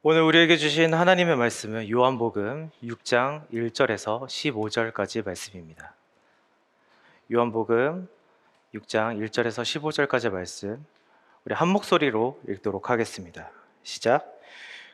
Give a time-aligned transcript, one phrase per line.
[0.00, 5.92] 오늘 우리에게 주신 하나님의 말씀은 요한복음 6장 1절에서 15절까지 말씀입니다.
[7.32, 8.06] 요한복음
[8.76, 9.64] 6장 1절에서
[10.06, 10.86] 15절까지 말씀
[11.44, 13.50] 우리 한 목소리로 읽도록 하겠습니다.
[13.82, 14.40] 시작.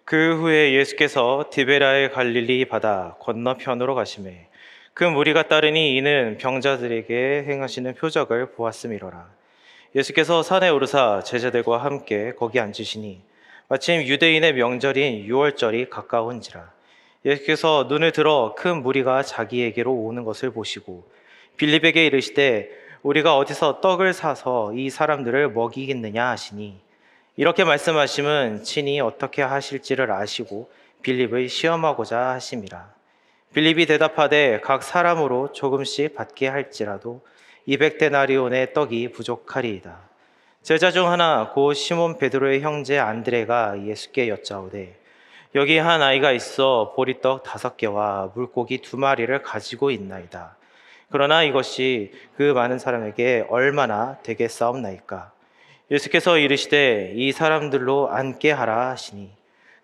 [0.07, 4.49] 그 후에 예수께서 디베라의 갈릴리 바다 건너편으로 가심에
[4.95, 9.29] 그 무리가 따르니 이는 병자들에게 행하시는 표적을 보았음이로라.
[9.97, 13.34] 예수께서 산에 오르사 제자들과 함께 거기 앉으시니
[13.69, 16.71] 마침 유대인의 명절인 유월절이 가까운지라.
[17.25, 21.09] 예수께서 눈을 들어 큰 무리가 자기에게로 오는 것을 보시고
[21.57, 22.69] 빌립에게 이르시되
[23.03, 26.79] 우리가 어디서 떡을 사서 이 사람들을 먹이겠느냐 하시니?
[27.37, 30.71] 이렇게 말씀하심은 친히 어떻게 하실지를 아시고
[31.03, 32.93] 빌립을 시험하고자 하심이라.
[33.55, 37.23] 빌립이 대답하되 각 사람으로 조금씩 받게 할지라도
[37.67, 40.04] 200데나리온의 떡이 부족하리이다
[40.65, 44.99] 제자 중 하나 고 시몬 베드로의 형제 안드레가 예수께 여짜오되
[45.57, 50.57] 여기 한 아이가 있어 보리떡 다섯 개와 물고기 두 마리를 가지고 있나이다.
[51.11, 55.33] 그러나 이것이 그 많은 사람에게 얼마나 되겠사옵나이까?
[55.91, 59.33] 예수께서 이르시되 이 사람들로 앉게 하라 하시니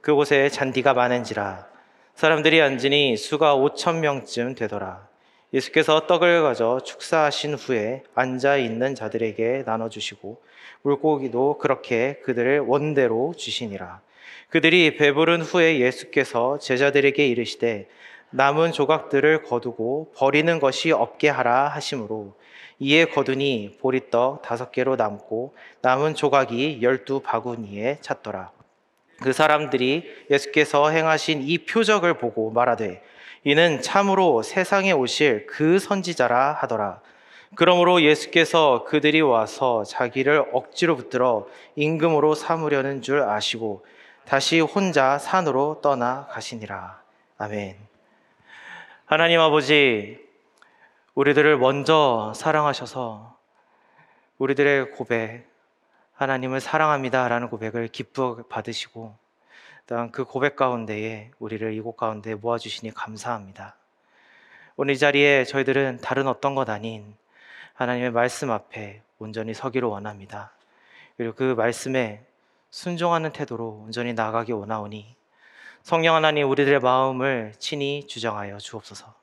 [0.01, 1.67] 그곳에 잔디가 많은지라
[2.15, 5.11] 사람들이 앉으니 수가 오천 명쯤 되더라.
[5.53, 10.41] 예수께서 떡을 가져 축사하신 후에 앉아 있는 자들에게 나눠 주시고
[10.83, 14.01] 물고기도 그렇게 그들을 원대로 주시니라.
[14.49, 17.89] 그들이 배부른 후에 예수께서 제자들에게 이르시되
[18.31, 22.35] 남은 조각들을 거두고 버리는 것이 없게 하라 하심으로
[22.79, 28.53] 이에 거두니 보리떡 다섯 개로 남고 남은 조각이 열두 바구니에 찼더라.
[29.21, 33.03] 그 사람들이 예수께서 행하신 이 표적을 보고 말하되
[33.45, 37.01] 이는 참으로 세상에 오실 그 선지자라 하더라.
[37.57, 43.85] 그러므로 예수께서 그들이 와서 자기를 억지로 붙들어 임금으로 삼으려는 줄 아시고
[44.25, 47.03] 다시 혼자 산으로 떠나 가시니라.
[47.39, 47.77] 아멘.
[49.05, 50.25] 하나님 아버지,
[51.15, 53.37] 우리들을 먼저 사랑하셔서
[54.39, 55.51] 우리들의 고백,
[56.15, 59.17] 하나님을 사랑합니다라는 고백을 기쁘 받으시고
[59.87, 63.75] 또한 그 고백 가운데에 우리를 이곳 가운데 모아주시니 감사합니다.
[64.77, 67.17] 오늘 이 자리에 저희들은 다른 어떤 것 아닌
[67.81, 70.53] 하나님의 말씀 앞에 온전히 서기를 원합니다.
[71.17, 72.23] 그리고 그 말씀에
[72.69, 75.17] 순종하는 태도로 온전히 나가기 원하오니
[75.83, 79.15] 성령 하나님 우리들의 마음을 친히 주정하여 주옵소서.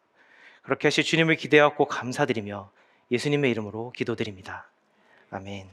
[0.63, 2.72] 그렇게 하시 주님을 기대하고 감사드리며
[3.12, 4.68] 예수님의 이름으로 기도드립니다.
[5.29, 5.69] 아멘.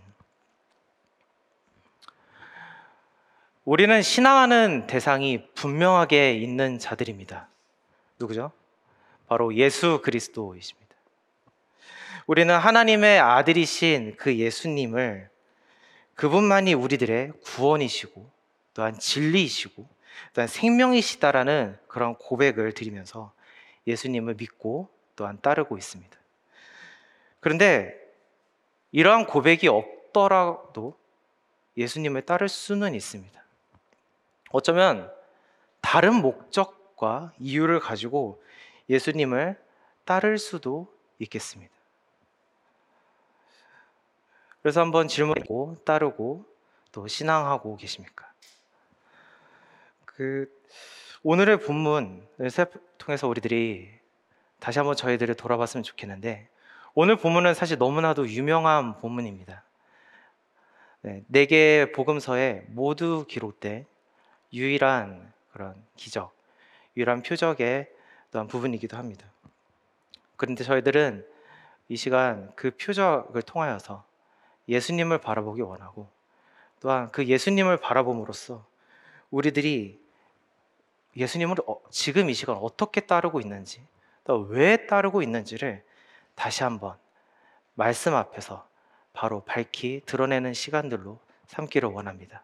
[3.65, 7.49] 우리는 신앙하는 대상이 분명하게 있는 자들입니다.
[8.19, 8.53] 누구죠?
[9.27, 10.84] 바로 예수 그리스도이십니다.
[12.27, 15.29] 우리는 하나님의 아들이신 그 예수님을
[16.15, 18.31] 그분만이 우리들의 구원이시고
[18.73, 19.87] 또한 진리이시고
[20.33, 23.33] 또한 생명이시다라는 그런 고백을 드리면서
[23.87, 26.17] 예수님을 믿고 또한 따르고 있습니다.
[27.41, 27.95] 그런데
[28.93, 30.97] 이러한 고백이 없더라도
[31.77, 33.45] 예수님을 따를 수는 있습니다.
[34.51, 35.13] 어쩌면
[35.81, 38.43] 다른 목적과 이유를 가지고
[38.89, 39.61] 예수님을
[40.05, 41.74] 따를 수도 있겠습니다.
[44.65, 46.47] 그래서 한번 질문하고 따르고
[46.91, 48.33] 또 신앙하고 계십니까?
[50.07, 50.51] 그
[51.23, 52.51] 오늘의 본문을
[52.97, 53.91] 통해서 우리들이
[54.61, 56.49] 다시 한번 저희들을 돌아봤으면 좋겠는데
[56.95, 59.63] 오늘 본문은 사실 너무나도 유명한 본문입니다.
[61.03, 63.85] 네, 네 개의 복음서에 모두 기록된
[64.55, 66.35] 유일한 그런 기적,
[66.97, 67.91] 유일한 표적의
[68.31, 69.27] 또한 부분이기도 합니다.
[70.37, 71.29] 그런데 저희들은
[71.91, 74.14] 이 시간 그 표적을 통하여서
[74.69, 76.09] 예수님을 바라보기 원하고
[76.81, 78.67] 또한 그 예수님을 바라봄으로써
[79.31, 80.01] 우리들이
[81.17, 83.83] 예수님을 어, 지금 이 시간 어떻게 따르고 있는지
[84.25, 85.83] 또 왜 따르고 있는지를
[86.35, 86.97] 다시 한번
[87.75, 88.67] 말씀 앞에서
[89.13, 92.43] 바로 밝히 드러내는 시간들로 삼기를 원합니다.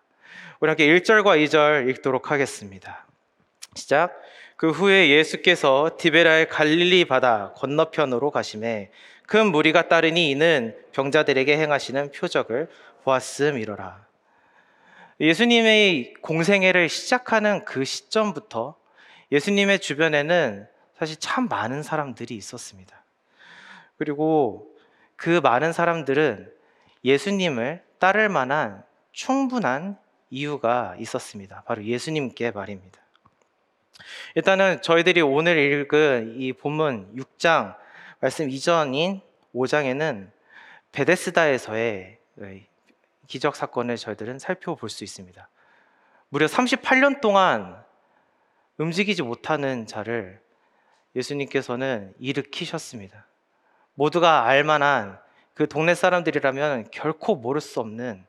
[0.61, 3.07] 우리 함께 1절과 2절 읽도록 하겠습니다.
[3.75, 4.21] 시작.
[4.57, 8.91] 그 후에 예수께서 디베라의 갈릴리 바다 건너편으로 가심에
[9.31, 12.69] 큰 무리가 따르니 이는 병자들에게 행하시는 표적을
[13.05, 14.05] 보았음이로라.
[15.21, 18.75] 예수님의 공생애를 시작하는 그 시점부터
[19.31, 20.67] 예수님의 주변에는
[20.99, 23.05] 사실 참 많은 사람들이 있었습니다.
[23.99, 24.75] 그리고
[25.15, 26.53] 그 많은 사람들은
[27.05, 28.83] 예수님을 따를 만한
[29.13, 29.97] 충분한
[30.31, 31.63] 이유가 있었습니다.
[31.69, 32.99] 바로 예수님께 말입니다.
[34.35, 37.77] 일단은 저희들이 오늘 읽은 이 본문 6장
[38.21, 39.23] 말씀 이전인
[39.55, 40.31] 5장에는
[40.93, 42.19] 베데스다에서의
[43.27, 45.49] 기적 사건을 저희들은 살펴볼 수 있습니다.
[46.29, 47.83] 무려 38년 동안
[48.77, 50.41] 움직이지 못하는 자를
[51.17, 53.27] 예수님께서는 일으키셨습니다.
[53.95, 55.19] 모두가 알만한
[55.55, 58.27] 그 동네 사람들이라면 결코 모를 수 없는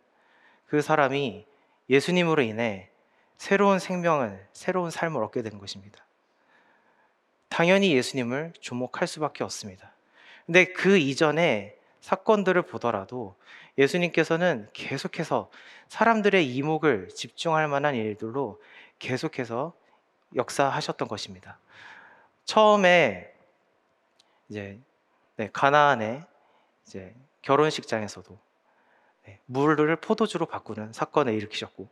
[0.67, 1.45] 그 사람이
[1.89, 2.89] 예수님으로 인해
[3.38, 6.05] 새로운 생명을, 새로운 삶을 얻게 된 것입니다.
[7.51, 9.92] 당연히 예수님을 주목할 수밖에 없습니다.
[10.45, 13.36] 근데 그 이전에 사건들을 보더라도
[13.77, 15.51] 예수님께서는 계속해서
[15.89, 18.62] 사람들의 이목을 집중할 만한 일들로
[19.00, 19.74] 계속해서
[20.33, 21.59] 역사하셨던 것입니다.
[22.45, 23.33] 처음에
[24.48, 24.80] 이제
[25.36, 26.24] 네, 가나안의
[26.88, 28.39] 이제 결혼식장에서도
[29.25, 31.89] 네, 물을 포도주로 바꾸는 사건을 일으키셨고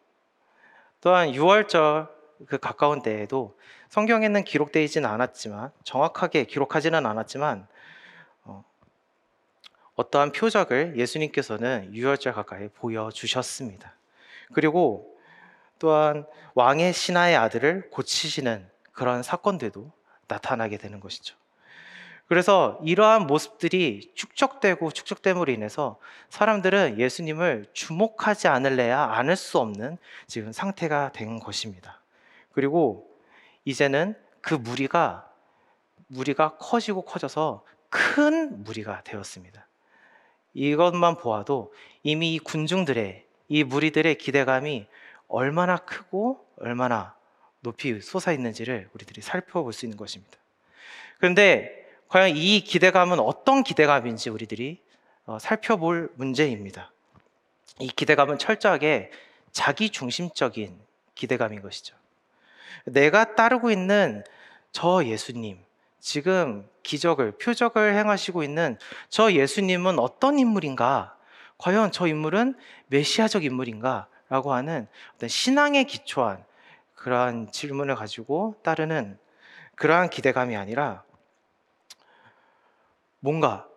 [1.01, 3.57] 또한 6월절 그 가까운 때에도
[3.89, 7.67] 성경에는 기록되어 있지는 않았지만 정확하게 기록하지는 않았지만
[8.43, 8.63] 어,
[9.95, 13.93] 어떠한 표적을 예수님께서는 6월절 가까이 보여주셨습니다.
[14.53, 15.17] 그리고
[15.79, 16.25] 또한
[16.55, 19.91] 왕의 신하의 아들을 고치시는 그런 사건들도
[20.27, 21.35] 나타나게 되는 것이죠.
[22.27, 25.99] 그래서 이러한 모습들이 축적되고 축적됨으로 인해서
[26.29, 29.97] 사람들은 예수님을 주목하지 않을래야 않을 수 없는
[30.27, 31.98] 지금 상태가 된 것입니다.
[32.59, 33.09] 그리고
[33.63, 35.31] 이제는 그 무리가
[36.07, 39.65] 무리가 커지고 커져서 큰 무리가 되었습니다.
[40.53, 41.73] 이것만 보아도
[42.03, 44.87] 이미 이 군중들의 이 무리들의 기대감이
[45.29, 47.15] 얼마나 크고 얼마나
[47.61, 50.37] 높이 솟아 있는지를 우리들이 살펴볼 수 있는 것입니다.
[51.17, 54.81] 그런데 과연 이 기대감은 어떤 기대감인지 우리들이
[55.27, 56.91] 어, 살펴볼 문제입니다.
[57.79, 59.11] 이 기대감은 철저하게
[59.53, 60.77] 자기 중심적인
[61.15, 61.95] 기대감인 것이죠.
[62.85, 64.23] 내가 따르고 있는
[64.71, 65.63] 저 예수님,
[65.99, 68.77] 지금 기적을, 표적을 행하시고 있는
[69.09, 71.15] 저 예수님은 어떤 인물인가?
[71.57, 72.55] 과연 저 인물은
[72.87, 74.07] 메시아적 인물인가?
[74.29, 76.45] 라고 하는 어떤 신앙에 기초한
[76.93, 79.17] 그러한 질문을 가지고 따르는
[79.75, 81.03] 그러한 기대감이 아니라
[83.19, 83.67] 뭔가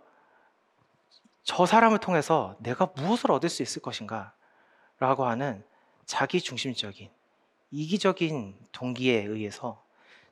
[1.43, 4.33] 저 사람을 통해서 내가 무엇을 얻을 수 있을 것인가
[4.99, 5.65] 라고 하는
[6.05, 7.11] 자기 중심적인
[7.73, 9.83] 이기적인 동기에 의해서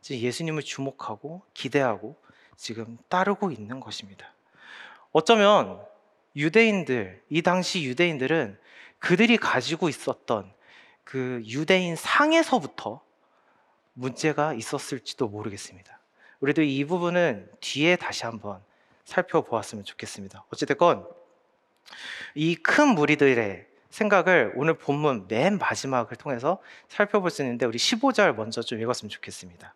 [0.08, 2.16] 예수님을 주목하고 기대하고
[2.56, 4.32] 지금 따르고 있는 것입니다.
[5.12, 5.84] 어쩌면
[6.36, 8.58] 유대인들, 이 당시 유대인들은
[8.98, 10.52] 그들이 가지고 있었던
[11.04, 13.02] 그 유대인 상에서부터
[13.94, 15.98] 문제가 있었을지도 모르겠습니다.
[16.40, 18.62] 우리도 이 부분은 뒤에 다시 한번
[19.04, 20.44] 살펴보았으면 좋겠습니다.
[20.50, 21.06] 어찌됐건
[22.36, 26.58] 이 큰 무리들의 생각을 오늘 본문 맨 마지막을 통해서
[26.88, 29.74] 살펴볼 수 있는데 우리 15절 먼저 좀 읽었으면 좋겠습니다.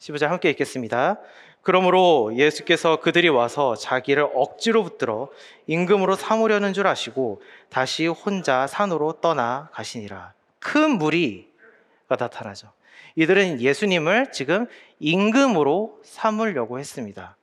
[0.00, 1.18] 15절 함께 읽겠습니다.
[1.62, 5.30] 그러므로 예수께서 그들이 와서 자기를 억지로 붙들어
[5.66, 10.34] 임금으로 삼으려는 줄 아시고 다시 혼자 산으로 떠나 가시니라.
[10.58, 12.70] 큰 무리가 나타나죠.
[13.16, 14.66] 이들은 예수님을 지금
[14.98, 17.36] 임금으로 삼으려고 했습니다.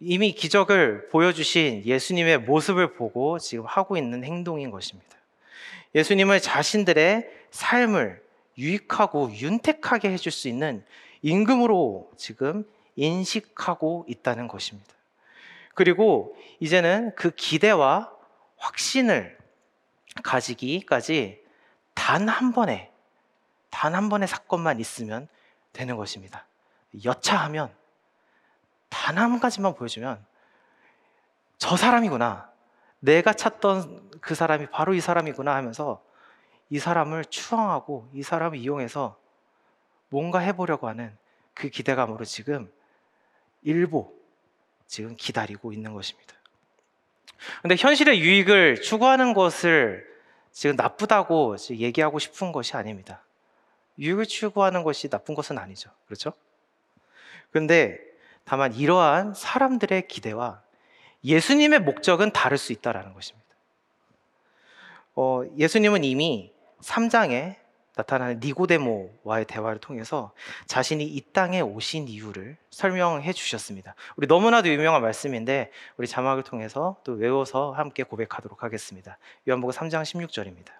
[0.00, 5.16] 이미 기적을 보여주신 예수님의 모습을 보고 지금 하고 있는 행동인 것입니다.
[5.94, 8.22] 예수님을 자신들의 삶을
[8.56, 10.84] 유익하고 윤택하게 해줄 수 있는
[11.22, 12.64] 임금으로 지금
[12.96, 14.92] 인식하고 있다는 것입니다.
[15.74, 18.12] 그리고 이제는 그 기대와
[18.56, 19.38] 확신을
[20.22, 21.40] 가지기까지
[21.94, 22.90] 단 한 번의,
[23.70, 25.28] 단한 번의 사건만 있으면
[25.72, 26.46] 되는 것입니다.
[27.04, 27.70] 여차하면
[28.88, 30.24] 단 한 가지만 보여주면
[31.58, 32.50] 저 사람이구나.
[33.00, 36.02] 내가 찾던 그 사람이 바로 이 사람이구나 하면서
[36.70, 39.18] 이 사람을 추앙하고 이 사람을 이용해서
[40.08, 41.16] 뭔가 해보려고 하는
[41.54, 42.70] 그 기대감으로 지금
[43.62, 44.14] 일보
[44.86, 46.34] 지금 기다리고 있는 것입니다.
[47.62, 50.06] 근데 현실의 유익을 추구하는 것을
[50.50, 53.22] 지금 나쁘다고 얘기하고 싶은 것이 아닙니다.
[53.98, 55.90] 유익을 추구하는 것이 나쁜 것은 아니죠.
[56.06, 56.32] 그렇죠?
[57.50, 58.07] 근데
[58.48, 60.62] 다만 이러한 사람들의 기대와
[61.22, 63.46] 예수님의 목적은 다를 수 있다라는 것입니다.
[65.14, 66.50] 어, 예수님은 이미
[66.80, 67.56] 3장에
[67.94, 70.32] 나타나는 니고데모와의 대화를 통해서
[70.66, 73.94] 자신이 이 땅에 오신 이유를 설명해 주셨습니다.
[74.16, 79.18] 우리 너무나도 유명한 말씀인데 우리 자막을 통해서 또 외워서 함께 고백하도록 하겠습니다.
[79.46, 80.77] 요한복음 3장 16절입니다.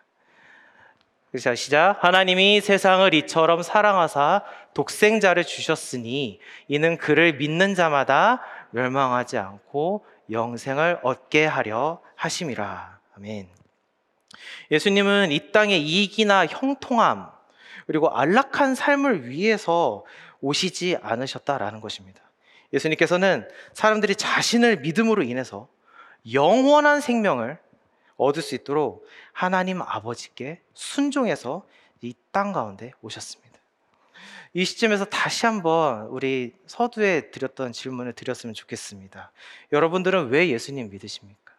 [1.37, 2.03] 자, 시작.
[2.03, 12.01] 하나님이 세상을 이처럼 사랑하사 독생자를 주셨으니 이는 그를 믿는 자마다 멸망하지 않고 영생을 얻게 하려
[12.15, 12.99] 하심이라.
[13.17, 13.47] 아멘.
[14.71, 17.29] 예수님은 이 땅의 이익이나 형통함
[17.87, 20.07] 그리고 안락한 삶을 위해서
[20.41, 22.23] 오시지 않으셨다라는 것입니다.
[22.73, 25.69] 예수님께서는 사람들이 자신을 믿음으로 인해서
[26.33, 27.59] 영원한 생명을
[28.19, 31.67] 얻을 수 있도록 하나님 아버지께 순종해서
[32.03, 33.59] 이 땅 가운데 오셨습니다.
[34.55, 39.33] 이 시점에서 다시 한번 우리 서두에 드렸던 질문을 드렸으면 좋겠습니다.
[39.73, 41.53] 여러분들은 왜 예수님 믿으십니까?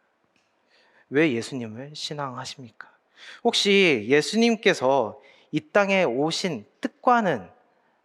[1.09, 2.89] 왜 예수님을 신앙하십니까?
[3.43, 5.19] 혹시 예수님께서
[5.51, 7.49] 이 땅에 오신 뜻과는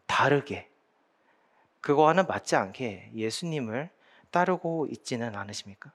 [0.06, 0.68] 다르게
[1.80, 3.90] 그거와는 맞지 않게 예수님을
[4.30, 5.92] 따르고 있지는 않으십니까?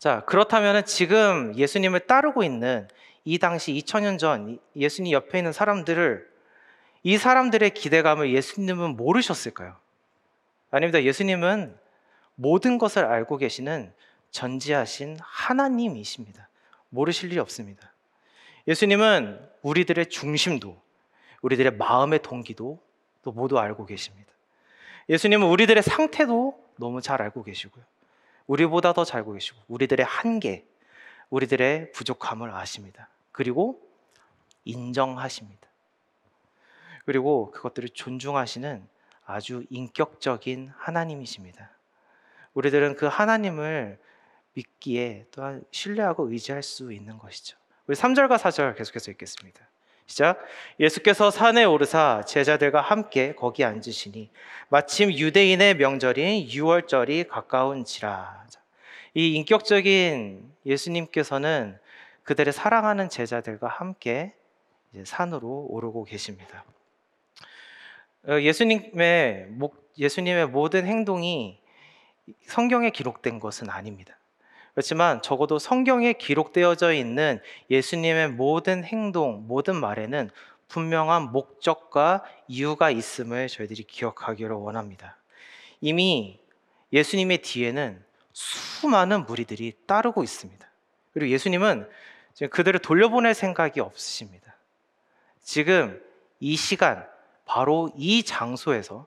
[0.00, 2.88] 자, 그렇다면 지금 예수님을 따르고 있는
[3.22, 6.26] 이 당시 2000년 전 예수님 옆에 있는 사람들을
[7.02, 9.76] 이 사람들의 기대감을 예수님은 모르셨을까요?
[10.70, 11.02] 아닙니다.
[11.02, 11.76] 예수님은
[12.34, 13.92] 모든 것을 알고 계시는
[14.30, 16.48] 전지하신 하나님이십니다.
[16.88, 17.92] 모르실 일이 없습니다.
[18.68, 20.80] 예수님은 우리들의 중심도,
[21.42, 22.80] 우리들의 마음의 동기도
[23.20, 24.32] 또 모두 알고 계십니다.
[25.10, 27.84] 예수님은 우리들의 상태도 너무 잘 알고 계시고요.
[28.46, 30.66] 우리보다 더잘 알고 계시고, 우리들의 한계,
[31.30, 33.08] 우리들의 부족함을 아십니다.
[33.32, 33.80] 그리고
[34.64, 35.68] 인정하십니다.
[37.04, 38.86] 그리고 그것들을 존중하시는
[39.24, 41.70] 아주 인격적인 하나님이십니다.
[42.54, 43.98] 우리들은 그 하나님을
[44.54, 47.56] 믿기에 또한 신뢰하고 의지할 수 있는 것이죠.
[47.86, 49.69] 우리 3절과 4절 계속해서 읽겠습니다.
[50.10, 50.44] 시작.
[50.80, 54.28] 예수께서 산에 오르사 제자들과 함께 거기 앉으시니
[54.68, 58.44] 마침 유대인의 명절인 유월절이 가까운지라.
[59.14, 61.78] 이 인격적인 예수님께서는
[62.24, 64.34] 그들의 사랑하는 제자들과 함께
[65.04, 66.64] 산으로 오르고 계십니다.
[68.26, 69.50] 어, 예수님의
[69.96, 71.60] 예수님의 모든 행동이
[72.42, 74.18] 성경에 기록된 것은 아닙니다.
[74.80, 80.30] 그렇지만 적어도 성경에 기록되어져 있는 예수님의 모든 행동, 모든 말에는
[80.68, 85.18] 분명한 목적과 이유가 있음을 저희들이 기억하기를 원합니다.
[85.82, 86.40] 이미
[86.94, 90.66] 예수님의 뒤에는 수많은 무리들이 따르고 있습니다.
[91.12, 91.86] 그리고 예수님은
[92.48, 94.56] 그들을 돌려보낼 생각이 없으십니다.
[95.42, 96.02] 지금
[96.38, 97.06] 이 시간,
[97.44, 99.06] 바로 이 장소에서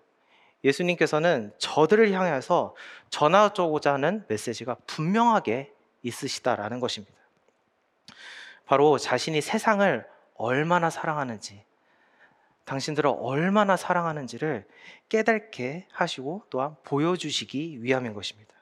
[0.64, 2.76] 예수님께서는 저들을 향해서
[3.10, 5.72] 전하고자 하는 메시지가 분명하게
[6.04, 7.14] 있으시다라는 것입니다.
[8.66, 10.06] 바로 자신이 세상을
[10.36, 11.64] 얼마나 사랑하는지,
[12.66, 14.66] 당신들을 얼마나 사랑하는지를
[15.10, 18.54] 깨닫게 하시고 또한 보여주시기 위함인 것입니다.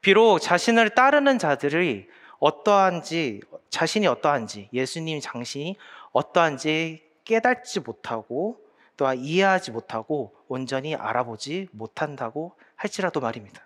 [0.00, 2.08] 비록 자신을 따르는 자들이
[2.38, 5.76] 어떠한지, 자신이 어떠한지, 예수님 장신이
[6.12, 8.63] 어떠한지 깨닫지 못하고
[8.96, 13.62] 또한 이해하지 못하고 온전히 알아보지 못한다고 할지라도 말입니다.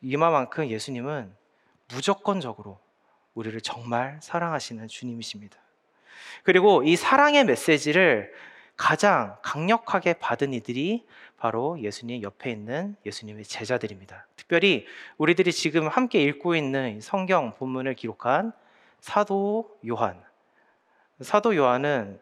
[0.00, 1.34] 이마만큼 예수님은
[1.88, 2.78] 무조건적으로
[3.34, 5.56] 우리를 정말 사랑하시는 주님이십니다.
[6.42, 8.32] 그리고 이 사랑의 메시지를
[8.76, 14.26] 가장 강력하게 받은 이들이 바로 예수님 옆에 있는 예수님의 제자들입니다.
[14.36, 14.86] 특별히
[15.18, 18.52] 우리들이 지금 함께 읽고 있는 성경 본문을 기록한
[19.00, 20.22] 사도 요한.
[21.20, 22.20] 사도 요한은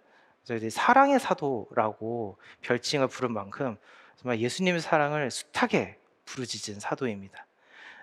[0.51, 3.77] 저희들이 사랑의 사도라고 별칭을 부른 만큼
[4.17, 7.47] 정말 예수님의 사랑을 숱하게 부르짖은 사도입니다.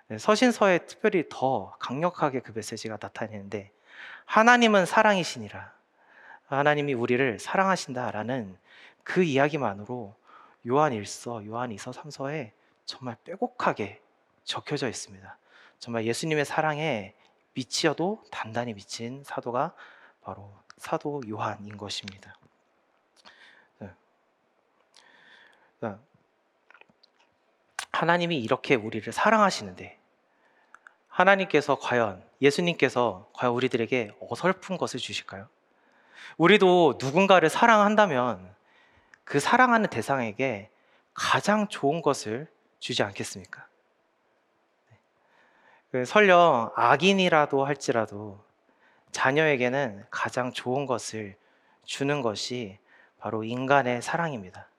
[0.08, 3.72] 네, 서신서에 특별히 더 강력하게 그 메시지가 나타내는데
[4.26, 5.74] 하나님은 사랑이시니라.
[6.48, 8.58] 하나님이 우리를 사랑하신다라는
[9.04, 10.16] 그 이야기만으로
[10.70, 12.52] 요한 1서, 요한 2서, 3서에
[12.86, 14.02] 정말 빼곡하게
[14.46, 15.38] 적혀져 있습니다.
[15.80, 17.14] 정말 예수님의 사랑에
[17.54, 19.74] 미치어도 단단히 미친 사도가
[20.22, 22.36] 바로 사도 요한인 것입니다.
[23.80, 23.90] 네.
[27.92, 29.98] 하나님이 이렇게 우리를 사랑하시는데
[31.10, 35.48] 하나님께서 과연 예수님께서 과연 우리들에게 어설픈 것을 주실까요?
[36.38, 38.56] 우리도 누군가를 사랑한다면
[39.24, 40.70] 그 사랑하는 대상에게
[41.14, 42.48] 가장 좋은 것을
[42.80, 43.66] 주지 않겠습니까?
[44.92, 44.98] 네.
[45.92, 48.47] 그 설령 악인이라도 할지라도
[49.18, 51.36] 자녀에게는 가장 좋은 것을
[51.86, 52.78] 주는 것이
[53.18, 54.70] 바로 인간의 사랑입니다.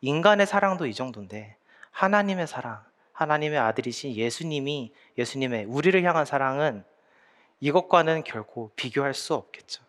[0.00, 1.56] 인간의 사랑도 이 정도인데
[1.90, 2.82] 하나님의 사랑,
[3.12, 6.84] 하나님의 아들이신 예수님이 예수님의 우리를 향한 사랑은
[7.60, 9.82] 이것과는 결코 비교할 수 없겠죠.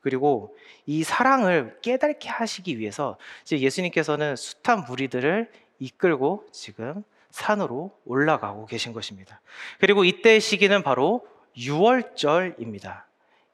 [0.00, 8.92] 그리고 이 사랑을 깨닫게 하시기 위해서 이제 예수님께서는 숱한 무리들을 이끌고 지금 산으로 올라가고 계신
[8.92, 9.40] 것입니다.
[9.78, 11.24] 그리고 이때의 시기는 바로
[11.56, 13.07] 6월절입니다.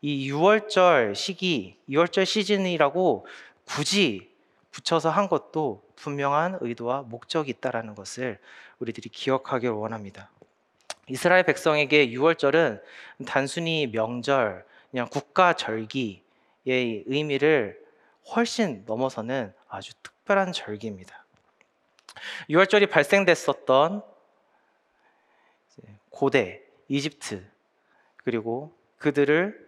[0.06, 3.26] 이 6월절 시기, 6월절 시즌이라고
[3.64, 4.30] 굳이
[4.70, 8.38] 붙여서 한 것도 분명한 의도와 목적이 있다라는 것을
[8.80, 10.30] 우리들이 기억하길 원합니다.
[11.08, 12.82] 이스라엘 백성에게 6월절은
[13.24, 16.12] 단순히 명절, 그냥 국가 절기의
[16.66, 17.82] 의미를
[18.36, 21.24] 훨씬 넘어서는 아주 특별한 절기입니다.
[22.50, 24.02] 6월절이 발생됐었던
[26.10, 27.42] 고대 이집트
[28.18, 29.64] 그리고 그들을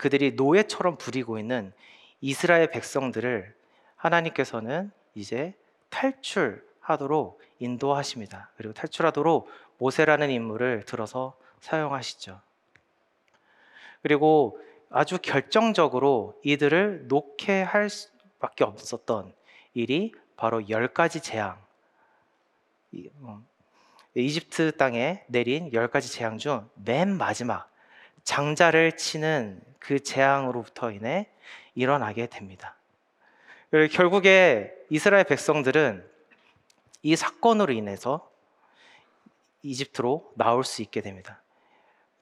[0.00, 1.74] 그들이 노예처럼 부리고 있는
[2.22, 3.54] 이스라엘 백성들을
[3.96, 5.52] 하나님께서는 이제
[5.90, 8.50] 탈출하도록 인도하십니다.
[8.56, 12.40] 그리고 탈출하도록 모세라는 인물을 들어서 사용하시죠.
[14.02, 19.34] 그리고 아주 결정적으로 이들을 놓게 할 수밖에 없었던
[19.74, 21.62] 일이 바로 열 가지 재앙.
[22.92, 23.46] 이, 음,
[24.14, 27.69] 이집트 땅에 내린 열 가지 재앙 중 맨 마지막
[28.24, 31.28] 장자를 치는 그 재앙으로부터 인해
[31.74, 32.76] 일어나게 됩니다.
[33.92, 36.08] 결국에 이스라엘 백성들은
[37.02, 38.30] 이 사건으로 인해서
[39.62, 41.40] 이집트로 나올 수 있게 됩니다.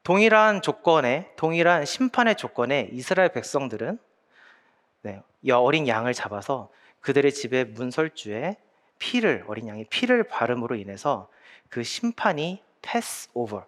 [0.02, 3.98] 동일한 조건에 동일한 심판의 조건에 이스라엘 백성들은
[5.02, 8.56] 네, 어린 양을 잡아서 그들의 집의 문설주에
[8.98, 11.28] 피를 어린 양의 피를 바름으로 인해서
[11.68, 13.66] 그 심판이 패스 오버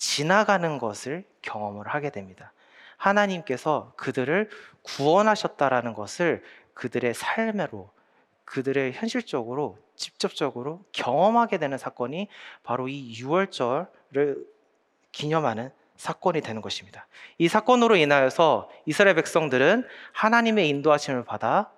[0.00, 2.52] 지나가는 것을 경험을 하게 됩니다.
[2.96, 4.48] 하나님께서 그들을
[4.82, 6.42] 구원하셨다라는 것을
[6.74, 7.90] 그들의 삶으로
[8.46, 12.28] 그들의 현실적으로 직접적으로 경험하게 되는 사건이
[12.62, 14.44] 바로 이 6월절을
[15.12, 17.06] 기념하는 사건이 되는 것입니다.
[17.36, 21.70] 이 사건으로 인하여서 이스라엘 백성들은 하나님의 인도하심을 받아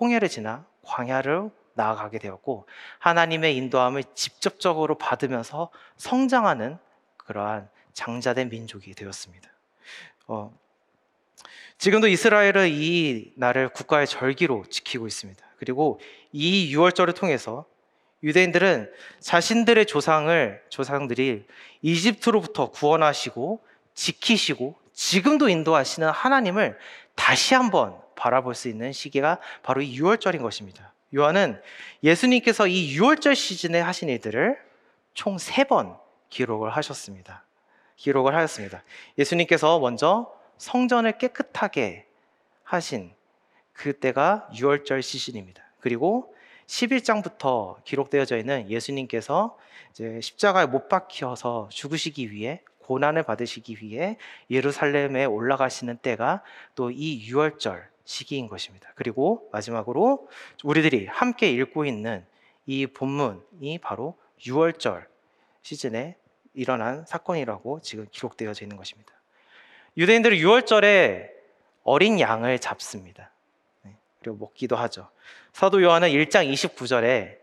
[0.00, 2.66] 홍해를 지나 광야를 나아가게 되었고
[2.98, 6.78] 하나님의 인도함을 직접적으로 받으면서 성장하는
[7.24, 9.48] 그러한 장자된 민족이 되었습니다.
[10.28, 10.56] 어,
[11.78, 15.44] 지금도 이스라엘은 이 날을 국가의 절기로 지키고 있습니다.
[15.56, 16.00] 그리고
[16.32, 17.66] 이 6월절을 통해서
[18.22, 21.44] 유대인들은 자신들의 조상을 조상들이
[21.82, 23.64] 이집트로부터 구원하시고
[23.94, 26.78] 지키시고 지금도 인도하시는 하나님을
[27.16, 30.92] 다시 한번 바라볼 수 있는 시기가 바로 이 6월절인 것입니다.
[31.14, 31.60] 요한은
[32.04, 34.56] 예수님께서 이 6월절 시즌에 하신 일들을
[35.14, 35.96] 총 세 번
[36.32, 37.44] 기록을 하셨습니다.
[37.96, 38.82] 기록을 하였습니다.
[39.18, 42.06] 예수님께서 먼저 성전을 깨끗하게
[42.64, 43.12] 하신
[43.74, 45.62] 그때가 6월절 시즌입니다.
[45.80, 46.34] 그리고
[46.66, 49.58] 11장부터 기록되어져 있는 예수님께서
[50.20, 54.16] 십자가에 못 박혀서 죽으시기 위해 고난을 받으시기 위해
[54.50, 56.42] 예루살렘에 올라가시는 때가
[56.74, 58.90] 또 이 6월절 시기인 것입니다.
[58.94, 60.28] 그리고 마지막으로
[60.64, 62.24] 우리들이 함께 읽고 있는
[62.66, 65.06] 이 본문이 바로 6월절
[65.62, 66.16] 시즌에
[66.54, 69.12] 일어난 사건이라고 지금 기록되어져 있는 것입니다.
[69.96, 71.30] 유대인들은 6월절에
[71.84, 73.30] 어린 양을 잡습니다.
[73.82, 75.10] 네, 그리고 먹기도 하죠.
[75.52, 77.38] 사도 요한은 1장 29절에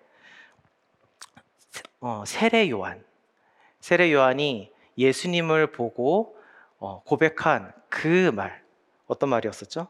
[2.02, 3.04] 어, 세례 요한,
[3.80, 6.38] 세례 요한이 예수님을 보고
[6.80, 8.64] 어, 고백한 그 말,
[9.08, 9.88] 어떤 말이었었죠?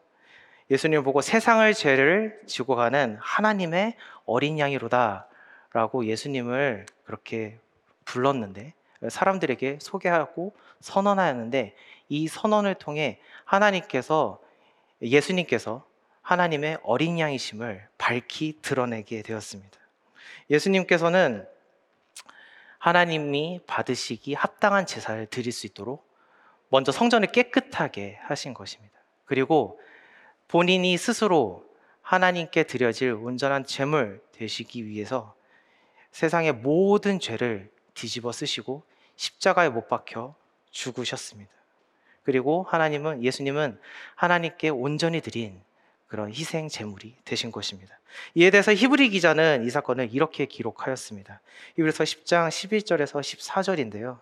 [0.72, 5.28] 예수님을 보고 세상을 죄를 지고 가는 하나님의 어린 양이로다
[5.72, 7.60] 라고 예수님을 그렇게
[8.06, 8.74] 불렀는데
[9.08, 11.76] 사람들에게 소개하고 선언하였는데
[12.10, 14.40] 이 선언을 통해 하나님께서
[15.02, 15.86] 예수님께서
[16.22, 19.80] 하나님의 어린 양이심을 밝히 드러내게 되었습니다.
[20.50, 21.48] 예수님께서는
[22.78, 26.08] 하나님이 받으시기 합당한 제사를 드릴 수 있도록
[26.70, 28.98] 먼저 성전을 깨끗하게 하신 것입니다.
[29.26, 29.80] 그리고
[30.48, 31.66] 본인이 스스로
[32.02, 35.36] 하나님께 드려질 온전한 제물 되시기 위해서
[36.12, 38.84] 세상의 모든 죄를 뒤집어 쓰시고
[39.16, 40.36] 십자가에 못 박혀
[40.72, 41.52] 죽으셨습니다.
[42.24, 43.80] 그리고 하나님은 예수님은
[44.16, 45.62] 하나님께 온전히 드린
[46.08, 48.00] 그런 희생 제물이 되신 것입니다.
[48.36, 51.42] 이에 대해서 히브리 기자는 이 사건을 이렇게 기록하였습니다.
[51.76, 54.20] 히브리서 10장 11절에서 14절인데요.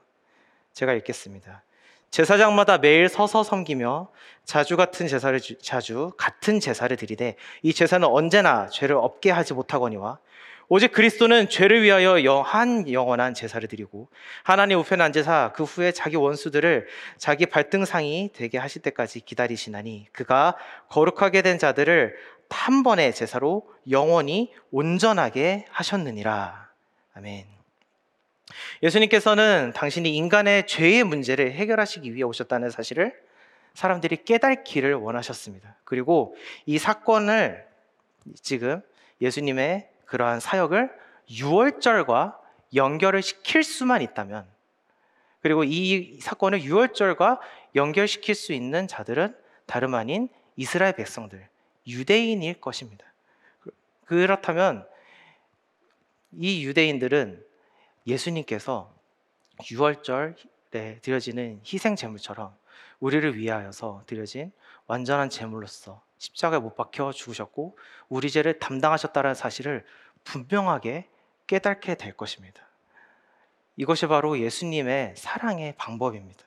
[0.74, 1.64] 제가 읽겠습니다.
[2.10, 4.10] 제사장마다 매일 서서 섬기며
[4.44, 10.20] 자주 같은 제사를 자주 같은 제사를 드리되 이 제사는 언제나 죄를 없게 하지 못하거니와
[10.70, 14.10] 오직 그리스도는 죄를 위하여 한 영원한 제사를 드리고
[14.44, 20.58] 하나님 우편에 앉으사 그 후에 자기 원수들을 자기 발등상이 되게 하실 때까지 기다리시나니 그가
[20.90, 22.16] 거룩하게 된 자들을
[22.50, 26.70] 한 번의 제사로 영원히 온전하게 하셨느니라.
[27.14, 27.46] 아멘.
[28.84, 33.14] 예수님께서는 당신이 인간의 죄의 문제를 해결하시기 위해 오셨다는 사실을
[33.74, 35.78] 사람들이 깨닫기를 원하셨습니다.
[35.86, 37.66] 그리고 이 사건을
[38.42, 38.82] 지금
[39.22, 40.92] 예수님의 그러한 사역을
[41.30, 42.38] 6월절과
[42.74, 44.46] 연결을 시킬 수만 있다면
[45.42, 47.40] 그리고 이 사건을 6월절과
[47.76, 51.48] 연결시킬 수 있는 자들은 다름 아닌 이스라엘 백성들,
[51.86, 53.06] 유대인일 것입니다.
[54.06, 54.88] 그렇다면
[56.32, 57.46] 이 유대인들은
[58.08, 58.94] 예수님께서
[59.60, 62.56] 6월절에 드려지는 희생 제물처럼
[63.00, 64.52] 우리를 위하여서 드려진
[64.88, 67.78] 완전한 제물로서 십자가에 못 박혀 죽으셨고
[68.10, 69.86] 우리 죄를 담당하셨다는 사실을
[70.24, 71.08] 분명하게
[71.48, 72.62] 깨닫게 될 것입니다.
[73.76, 76.44] 이것이 바로 예수님의 사랑의 방법입니다.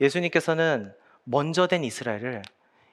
[0.00, 0.94] 예수님께서는
[1.24, 2.42] 먼저 된 이스라엘을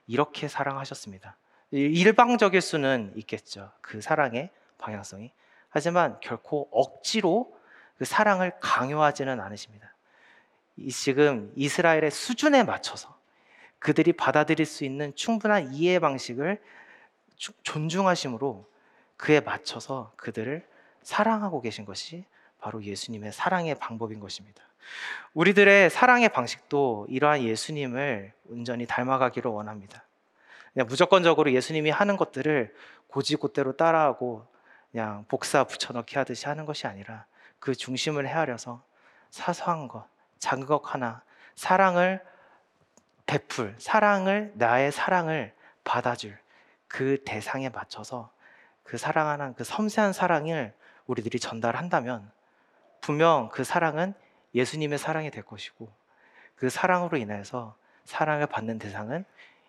[0.08, 1.38] 이렇게 사랑하셨습니다.
[1.72, 3.72] 일방적일 수는 있겠죠.
[3.82, 5.32] 그 사랑의 방향성이.
[5.70, 7.56] 하지만 결코 억지로
[7.98, 9.94] 그 사랑을 강요하지는 않으십니다.
[10.92, 13.19] 지금 이스라엘의 수준에 맞춰서
[13.80, 16.62] 그들이 받아들일 수 있는 충분한 이해 방식을
[17.64, 18.68] 존중하심으로
[19.18, 20.68] 그에 맞춰서 그들을
[21.02, 22.26] 사랑하고 계신 것이
[22.60, 24.62] 바로 예수님의 사랑의 방법인 것입니다.
[25.34, 30.04] 우리들의 사랑의 방식도 이러한 예수님을 온전히 닮아가기를 원합니다.
[30.74, 32.74] 그냥 무조건적으로 예수님이 하는 것들을
[33.08, 34.46] 고지고대로 따라하고
[34.92, 37.26] 그냥 복사 붙여넣기 하듯이 하는 것이 아니라
[37.60, 38.84] 그 중심을 헤아려서
[39.30, 40.08] 사소한 것,
[40.40, 41.22] 작은 것 하나,
[41.56, 42.22] 사랑을
[43.30, 46.36] 베풀, 사랑을, 나의 사랑을 받아줄
[46.88, 48.32] 그 대상에 맞춰서
[48.82, 50.74] 그 사랑하는 그 섬세한 사랑을
[51.06, 52.32] 우리들이 전달한다면
[53.02, 54.16] 분명 그 사랑은
[54.56, 55.88] 예수님의 사랑이 될 것이고
[56.56, 59.26] 그 사랑으로 인해서 사랑을 받는 대상은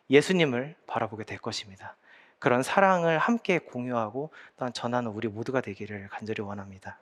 [0.08, 1.96] 예수님을 바라보게 될 것입니다.
[2.38, 6.98] 그런 사랑을 함께 공유하고 또한 전하는 우리 모두가 되기를 간절히 원합니다.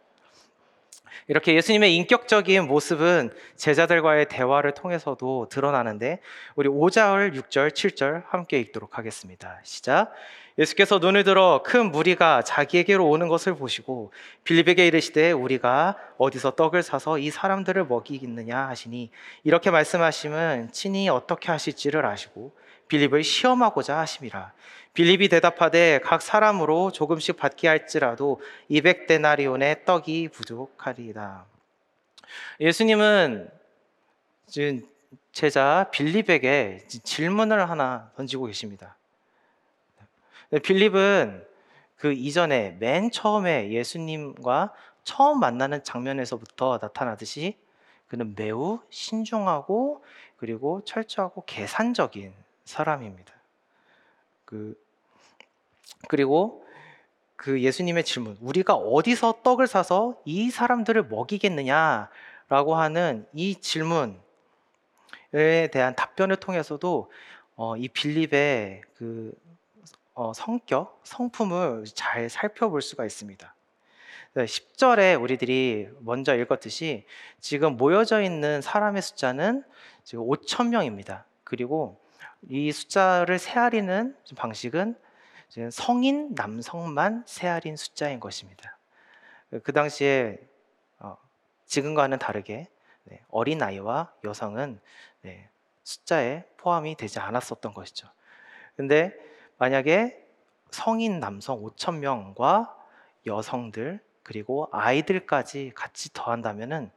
[1.26, 6.20] 이렇게 예수님의 인격적인 모습은 제자들과의 대화를 통해서도 드러나는데
[6.54, 9.60] 우리 5절, 6절, 7절 함께 읽도록 하겠습니다.
[9.62, 10.12] 시작.
[10.58, 17.18] 예수께서 눈을 들어 큰 무리가 자기에게로 오는 것을 보시고 빌립에게 이르시되 우리가 어디서 떡을 사서
[17.18, 19.10] 이 사람들을 먹이겠느냐 하시니
[19.44, 22.52] 이렇게 말씀하시면 친히 어떻게 하실지를 아시고
[22.88, 24.52] 빌립을 시험하고자 하심이라
[24.94, 31.46] 빌립이 대답하되 각 사람으로 조금씩 받게 할지라도 200데나리온의 떡이 부족하리이다.
[32.60, 33.48] 예수님은
[34.46, 34.88] 지금
[35.30, 38.96] 제자 빌립에게 질문을 하나 던지고 계십니다.
[40.64, 41.46] 빌립은
[41.96, 44.72] 그 이전에 맨 처음에 예수님과
[45.04, 47.56] 처음 만나는 장면에서부터 나타나듯이
[48.08, 50.04] 그는 매우 신중하고
[50.36, 52.32] 그리고 철저하고 계산적인
[52.68, 53.32] 사람입니다.
[54.44, 54.78] 그
[56.06, 56.64] 그리고
[57.34, 64.18] 그 예수님의 질문, 우리가 어디서 떡을 사서 이 사람들을 먹이겠느냐라고 하는 이 질문에
[65.72, 67.10] 대한 답변을 통해서도
[67.56, 69.32] 어, 이 빌립의 그
[70.14, 73.54] 어, 성격, 성품을 잘 살펴볼 수가 있습니다.
[74.34, 77.06] 10절에 우리들이 먼저 읽었듯이
[77.40, 79.64] 지금 모여져 있는 사람의 숫자는
[80.04, 81.24] 지금 5천 명입니다.
[81.44, 81.98] 그리고
[82.42, 84.96] 이 숫자를 세아리는 방식은
[85.70, 88.78] 성인 남성만 세아린 숫자인 것입니다.
[89.62, 90.38] 그 당시에
[90.98, 91.16] 어,
[91.66, 92.68] 지금과는 다르게
[93.04, 94.80] 네, 어린 아이와 여성은
[95.22, 95.48] 네,
[95.84, 98.08] 숫자에 포함이 되지 않았었던 것이죠.
[98.76, 99.14] 근데
[99.56, 100.24] 만약에
[100.70, 102.76] 성인 남성 5천 명과
[103.26, 106.90] 여성들 그리고 아이들까지 같이 더한다면은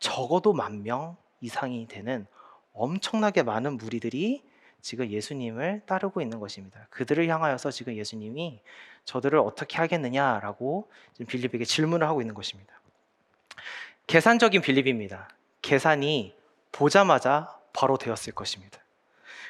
[0.00, 2.26] 적어도 만 명 이상이 되는
[2.72, 4.42] 엄청나게 많은 무리들이
[4.82, 6.86] 지금 예수님을 따르고 있는 것입니다.
[6.90, 8.60] 그들을 향하여서 지금 예수님이
[9.04, 12.74] 저들을 어떻게 하겠느냐라고 지금 빌립에게 질문을 하고 있는 것입니다.
[14.08, 15.28] 계산적인 빌립입니다.
[15.62, 16.36] 계산이
[16.72, 18.78] 보자마자 바로 되었을 것입니다.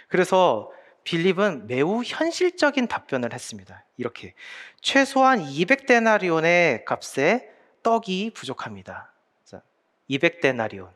[0.09, 0.71] 그래서
[1.05, 3.85] 빌립은 매우 현실적인 답변을 했습니다.
[3.97, 4.35] 이렇게
[4.81, 7.51] 최소한 200데나리온의 값에
[7.83, 9.11] 떡이 부족합니다.
[10.11, 10.91] 200데나리온.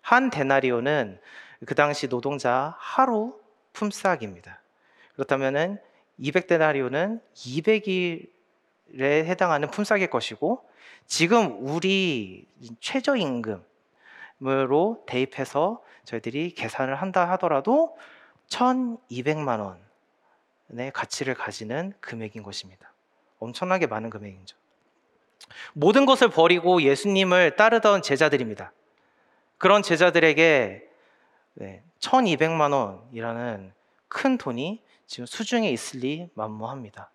[0.00, 1.20] 한 데나리온은
[1.66, 3.41] 그 당시 노동자 하루
[3.72, 4.60] 품삯입니다.
[5.14, 5.78] 그렇다면은
[6.20, 10.68] 200데나리온은 200일에 해당하는 품삯일 것이고
[11.06, 12.46] 지금 우리
[12.80, 13.64] 최저임금으로
[15.06, 17.96] 대입해서 저희들이 계산을 한다 하더라도
[18.48, 19.76] 1,200만
[20.70, 22.92] 원의 가치를 가지는 금액인 것입니다.
[23.38, 24.56] 엄청나게 많은 금액이죠.
[25.72, 28.72] 모든 것을 버리고 예수님을 따르던 제자들입니다.
[29.58, 30.88] 그런 제자들에게
[31.54, 33.72] 네, 1200만 원이라는
[34.08, 37.10] 큰 돈이 지금 수중에 있을 리 만무합니다.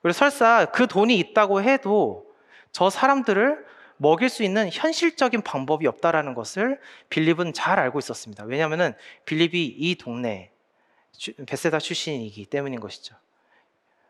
[0.00, 2.26] 그리고 설사 그 돈이 있다고 해도
[2.72, 3.64] 저 사람들을
[3.98, 8.44] 먹일 수 있는 현실적인 방법이 없다라는 것을 빌립은 잘 알고 있었습니다.
[8.44, 8.94] 왜냐하면
[9.26, 10.50] 빌립이 이 동네
[11.46, 13.14] 베세다 출신이기 때문인 것이죠.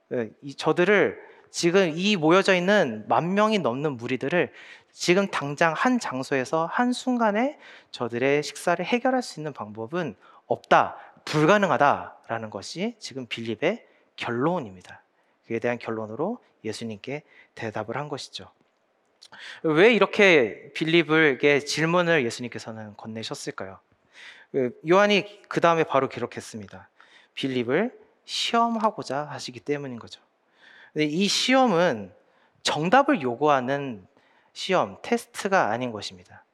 [0.08, 1.18] 네, 저들을
[1.50, 4.50] 지금 이 모여져 있는 만 명이 넘는 무리들을
[4.92, 7.58] 지금 당장 한 장소에서 한 순간에
[7.90, 10.14] 저들의 식사를 해결할 수 있는 방법은
[10.46, 15.02] 없다, 불가능하다라는 것이 지금 빌립의 결론입니다.
[15.46, 17.22] 그에 대한 결론으로 예수님께
[17.54, 18.50] 대답을 한 것이죠.
[19.62, 23.78] 왜 이렇게 빌립에게 질문을 예수님께서는 건네셨을까요?
[24.50, 26.88] 그 요한이 그 다음에 바로 기록했습니다.
[27.34, 30.20] 빌립을 시험하고자 하시기 때문인 거죠.
[30.96, 32.12] 이 시험은
[32.62, 34.06] 정답을 요구하는
[34.52, 36.44] 시험, 테스트가 아닌 것입니다.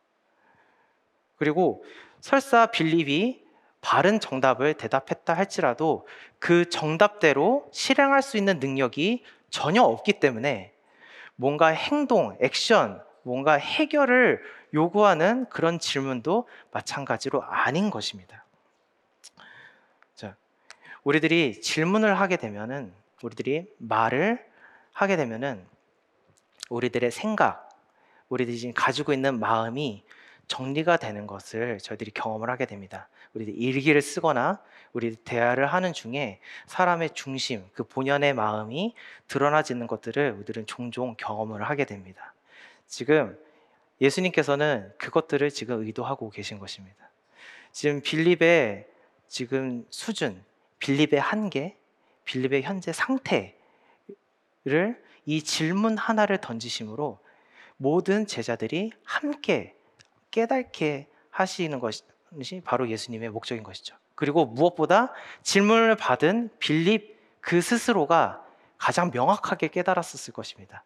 [1.37, 1.85] 그리고
[2.21, 3.45] 설사 빌립이
[3.81, 6.07] 바른 정답을 대답했다 할지라도
[6.39, 10.73] 그 정답대로 실행할 수 있는 능력이 전혀 없기 때문에
[11.37, 14.43] 뭔가 행동, 액션, 뭔가 해결을
[14.75, 18.45] 요구하는 그런 질문도 마찬가지로 아닌 것입니다.
[20.15, 20.35] 자,
[21.05, 24.45] 우리들이 질문을 하게 되면은 우리들이 말을
[24.93, 25.65] 하게 되면은
[26.69, 27.68] 우리들의 생각,
[28.29, 30.05] 우리들이 지금 가지고 있는 마음이
[30.49, 33.09] 정리가 되는 것을 저희들이 경험을 하게 됩니다.
[33.35, 34.61] 우리 일기를 쓰거나
[34.93, 38.95] 우리 대화를 하는 중에 사람의 중심, 그 본연의 마음이
[39.29, 42.35] 드러나지는 것들을 우리들은 종종 경험을 하게 됩니다.
[42.87, 43.39] 지금
[44.01, 47.11] 예수님께서는 그것들을 지금 의도하고 계신 것입니다.
[47.73, 48.87] 지금 빌립의
[49.29, 50.43] 지금 수준,
[50.79, 51.77] 빌립의 한계,
[52.25, 53.55] 빌립의 현재 상태를
[55.27, 57.19] 이 질문 하나를 던지심으로
[57.79, 59.75] 모든 제자들이 함께
[60.31, 62.03] 깨닫게 하시는 것이
[62.65, 63.97] 바로 예수님의 목적인 것이죠.
[64.15, 65.13] 그리고 무엇보다
[65.43, 68.45] 질문을 받은 빌립 그 스스로가
[68.77, 70.85] 가장 명확하게 깨달았을 것입니다.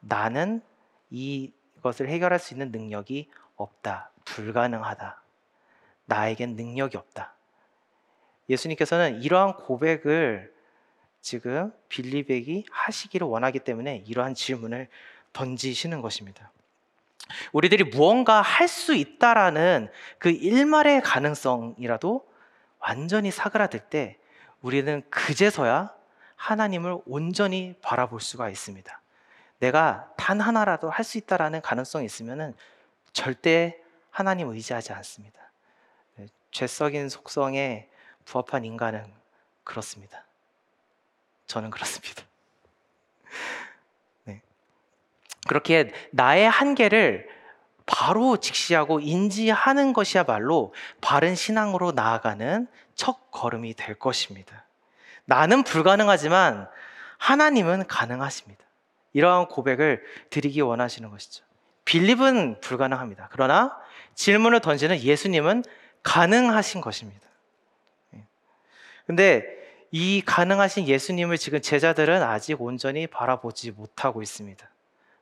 [0.00, 0.60] 나는
[1.10, 4.10] 이것을 해결할 수 있는 능력이 없다.
[4.24, 5.22] 불가능하다.
[6.04, 7.34] 나에겐 능력이 없다.
[8.48, 10.52] 예수님께서는 이러한 고백을
[11.20, 14.88] 지금 빌립에게 하시기를 원하기 때문에 이러한 질문을
[15.32, 16.50] 던지시는 것입니다.
[17.52, 22.26] 우리들이 무언가 할 수 있다라는 그 일말의 가능성이라도
[22.78, 24.18] 완전히 사그라들 때
[24.62, 25.94] 우리는 그제서야
[26.36, 29.00] 하나님을 온전히 바라볼 수가 있습니다.
[29.58, 32.54] 내가 단 하나라도 할 수 있다라는 가능성이 있으면
[33.12, 33.78] 절대
[34.10, 35.40] 하나님 의지하지 않습니다.
[36.16, 37.88] 네, 죄 썩인 속성에
[38.24, 39.12] 부합한 인간은
[39.64, 40.24] 그렇습니다.
[41.46, 42.22] 저는 그렇습니다.
[45.46, 47.28] 그렇게 나의 한계를
[47.86, 54.64] 바로 직시하고 인지하는 것이야말로 바른 신앙으로 나아가는 첫 걸음이 될 것입니다.
[55.24, 56.68] 나는 불가능하지만
[57.16, 58.64] 하나님은 가능하십니다.
[59.12, 61.44] 이러한 고백을 드리기 원하시는 것이죠.
[61.84, 63.28] 빌립은 불가능합니다.
[63.32, 63.76] 그러나
[64.14, 65.64] 질문을 던지는 예수님은
[66.02, 67.26] 가능하신 것입니다.
[68.14, 68.24] 예.
[69.06, 69.44] 근데
[69.90, 74.68] 이 가능하신 예수님을 지금 제자들은 아직 온전히 바라보지 못하고 있습니다.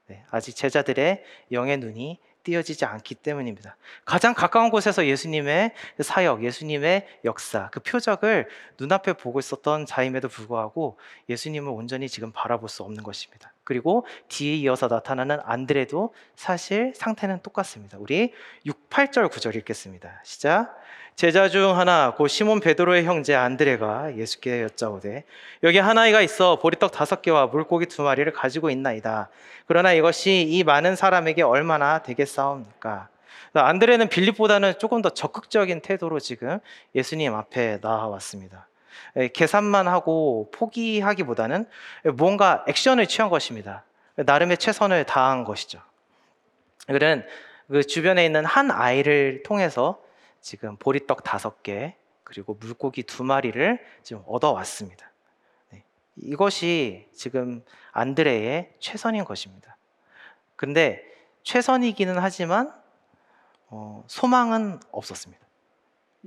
[0.07, 3.77] 네, 아직 제자들의 영의 눈이 띄어지지 않기 때문입니다.
[4.05, 10.97] 가장 가까운 곳에서 예수님의 사역, 예수님의 역사, 그 표적을 눈앞에 보고 있었던 자임에도 불구하고
[11.29, 13.53] 예수님을 온전히 지금 바라볼 수 없는 것입니다.
[13.67, 17.99] 그리고 뒤에 이어서 나타나는 안드레도 사실 상태는 똑같습니다.
[18.01, 18.33] 우리
[18.65, 20.23] 6, 8절 9절 읽겠습니다.
[20.25, 20.79] 시작.
[21.17, 25.25] 제자 중 하나 곧 시몬 베드로의 형제 안드레가 예수께 여짜오되
[25.65, 29.31] 여기 하나이가 있어 보리떡 다섯 개와 물고기 두 마리를 가지고 있나이다.
[29.67, 33.09] 그러나 이것이 이 많은 사람에게 얼마나 되겠사옵니까?
[33.53, 36.61] 안드레는 빌립보다는 조금 더 적극적인 태도로 지금
[36.95, 38.69] 예수님 앞에 나와왔습니다.
[39.35, 41.67] 계산만 하고 포기하기보다는
[42.17, 43.85] 뭔가 액션을 취한 것입니다.
[44.17, 45.81] 나름의 최선을 다한 것이죠.
[46.87, 47.27] 그는
[47.69, 50.03] 그 주변에 있는 한 아이를 통해서
[50.41, 55.11] 지금 보리떡 다섯 개 그리고 물고기 두 마리를 지금 얻어왔습니다.
[55.71, 55.85] 네.
[56.17, 59.77] 이것이 지금 안드레의 최선인 것입니다.
[60.57, 61.03] 근데
[61.43, 62.73] 최선이기는 하지만
[63.69, 65.46] 어, 소망은 없었습니다.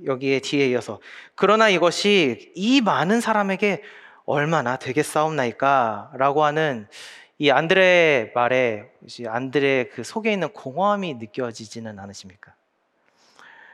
[0.04, 1.00] 여기에 뒤에 이어서
[1.34, 3.82] 그러나 이것이 이 많은 사람에게
[4.24, 6.88] 얼마나 되겠사옵나이까라고 하는
[7.38, 8.90] 이 안드레의 말에
[9.26, 12.54] 안드레의 그 속에 있는 공허함이 느껴지지는 않으십니까?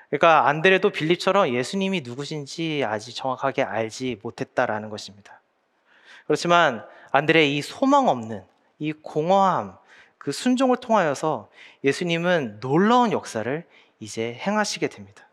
[0.08, 5.40] 그러니까 안드레도 빌립처럼 예수님이 누구신지 아직 정확하게 알지 못했다라는 것입니다.
[6.26, 8.44] 그렇지만 안드레의 이 소망 없는
[8.78, 9.76] 이 공허함,
[10.18, 11.48] 그 순종을 통하여서
[11.84, 13.64] 예수님은 놀라운 역사를
[14.00, 15.25] 이제 행하시게 됩니다.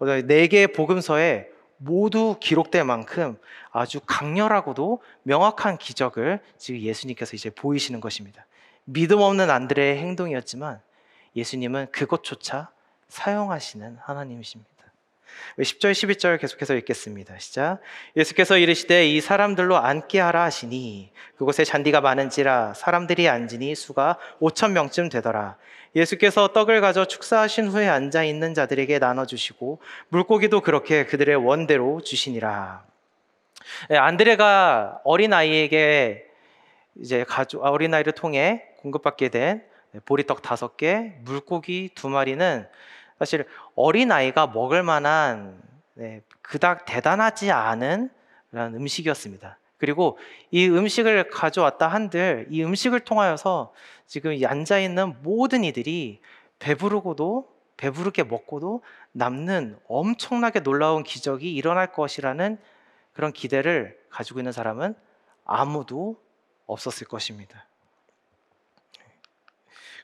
[0.00, 3.38] 네 개의 복음서에 모두 기록될 만큼
[3.70, 8.46] 아주 강렬하고도 명확한 기적을 지금 예수님께서 이제 보이시는 것입니다.
[8.84, 10.80] 믿음 없는 안드레의 행동이었지만
[11.36, 12.70] 예수님은 그것조차
[13.08, 14.70] 사용하시는 하나님이십니다.
[15.58, 17.38] 10절, 11절 계속해서 읽겠습니다.
[17.38, 17.80] 시작.
[18.16, 25.08] 예수께서 이르시되 이 사람들로 앉게 하라 하시니 그곳에 잔디가 많은지라 사람들이 앉으니 수가 5천 명쯤
[25.08, 25.56] 되더라.
[25.96, 32.84] 예수께서 떡을 가져 축사하신 후에 앉아 있는 자들에게 나눠 주시고 물고기도 그렇게 그들의 원대로 주시니라.
[33.90, 36.24] 예, 안드레가 어린 아이에게
[37.00, 39.62] 이제 가족 어린 아이를 통해 공급받게 된
[40.04, 42.68] 보리떡 다섯 개, 물고기 두 마리는
[43.18, 45.60] 사실 어린 아이가 먹을 만한
[45.94, 48.10] 네, 그닥 대단하지 않은
[48.50, 49.58] 그런 음식이었습니다.
[49.78, 50.18] 그리고
[50.50, 53.72] 이 음식을 가져왔다 한들 이 음식을 통하여서
[54.06, 56.20] 지금 앉아 있는 모든 이들이
[56.58, 62.58] 배부르고도 배부르게 먹고도 남는 엄청나게 놀라운 기적이 일어날 것이라는
[63.12, 64.94] 그런 기대를 가지고 있는 사람은
[65.44, 66.16] 아무도
[66.66, 67.67] 없었을 것입니다.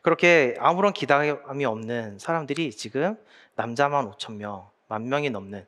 [0.04, 3.16] 그렇게 아무런 기대감이 없는 사람들이 지금
[3.54, 5.66] 남자만 5천 명, 만 명이 넘는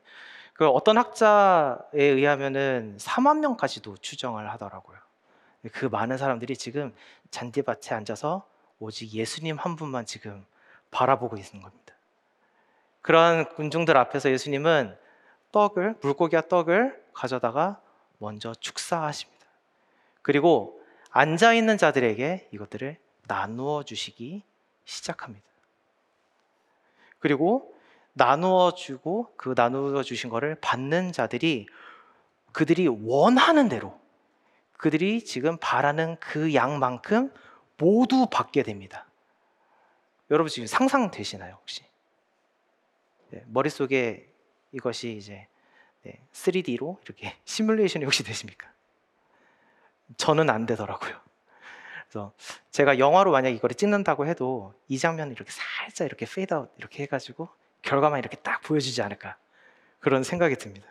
[0.53, 4.95] 그 어떤 학자에 의하면은 4만 명까지도 추정을 하더라고요.
[5.71, 6.93] 그 많은 사람들이 지금
[7.31, 8.47] 잔디밭에 앉아서
[8.77, 10.45] 오직 예수님 한 분만 지금
[10.91, 11.95] 바라보고 있는 겁니다.
[13.01, 14.95] 그런 군중들 앞에서 예수님은
[15.51, 17.81] 떡을 물고기와 떡을 가져다가
[18.19, 19.47] 먼저 축사하십니다.
[20.21, 24.43] 그리고 앉아 있는 자들에게 이것들을 나누어 주시기
[24.85, 25.45] 시작합니다.
[27.19, 27.75] 그리고
[28.13, 31.67] 나누어 주고 그 나누어 주신 것을 받는 자들이
[32.51, 33.99] 그들이 원하는 대로
[34.77, 37.31] 그들이 지금 바라는 그 양만큼
[37.77, 39.05] 모두 받게 됩니다.
[40.31, 41.83] 여러분 지금 상상되시나요 혹시?
[43.29, 44.27] 네, 머릿속에
[44.71, 45.47] 이것이 이제
[46.03, 48.71] 네, 3D로 이렇게 시뮬레이션이 혹시 되십니까?
[50.17, 51.26] 저는 안 되더라고요.
[52.07, 52.31] 그래서
[52.71, 57.49] 제가 영화로 만약 이거를 찍는다고 해도 이 장면을 이렇게 살짝 이렇게 페이드아웃 이렇게 해가지고
[57.81, 59.37] 결과만 이렇게 딱 보여주지 않을까
[59.99, 60.87] 그런 생각이 듭니다.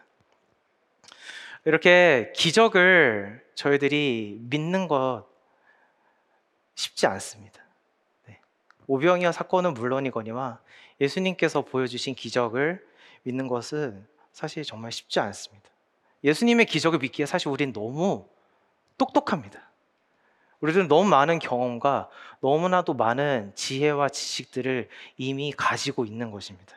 [1.65, 5.27] 이렇게 기적을 저희들이 믿는 것
[6.75, 7.61] 쉽지 않습니다.
[8.27, 8.41] 네.
[8.87, 10.61] 오병이어 사건은 물론이거니와
[11.01, 12.87] 예수님께서 보여주신 기적을
[13.23, 15.69] 믿는 것은 사실 정말 쉽지 않습니다.
[16.23, 18.29] 예수님의 기적을 믿기에 사실 우리는 너무
[18.99, 19.71] 똑똑합니다.
[20.67, 22.09] 우리들은 너무 많은 경험과
[22.41, 26.77] 너무나도 많은 지혜와 지식들을 이미 가지고 있는 것입니다.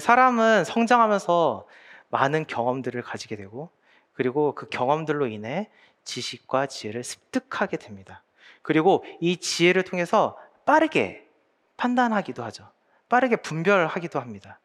[0.00, 1.68] 사람은 성장하면서
[2.08, 3.70] 많은 경험들을 가지게 되고
[4.12, 5.70] 그리고 그 경험들로 인해
[6.02, 8.24] 지식과 지혜를 습득하게 됩니다.
[8.62, 11.28] 그리고 이 지혜를 통해서 빠르게
[11.76, 12.68] 판단하기도 하죠.
[13.08, 14.58] 빠르게 분별하기도 합니다.